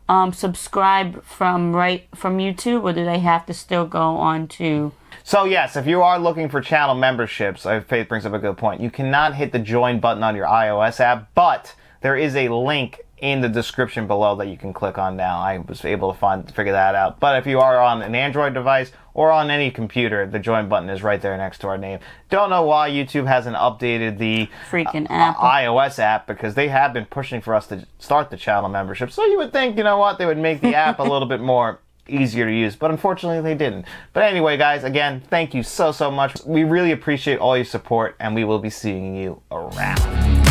[0.09, 4.93] um, subscribe from right from YouTube, or do they have to still go on to?
[5.25, 8.81] So yes, if you are looking for channel memberships, Faith brings up a good point.
[8.81, 13.01] You cannot hit the join button on your iOS app, but there is a link
[13.19, 15.39] in the description below that you can click on now.
[15.39, 17.19] I was able to find figure that out.
[17.19, 20.91] But if you are on an Android device or on any computer, the join button
[20.91, 21.99] is right there next to our name.
[22.29, 25.45] Don't know why YouTube hasn't updated the Freaking uh, Apple.
[25.45, 29.11] iOS app because they have been pushing for us to start the channel membership.
[29.11, 31.41] So you would think, you know what, they would make the app a little bit
[31.41, 33.87] more easier to use, but unfortunately they didn't.
[34.13, 36.37] But anyway, guys, again, thank you so so much.
[36.45, 40.46] We really appreciate all your support and we will be seeing you around.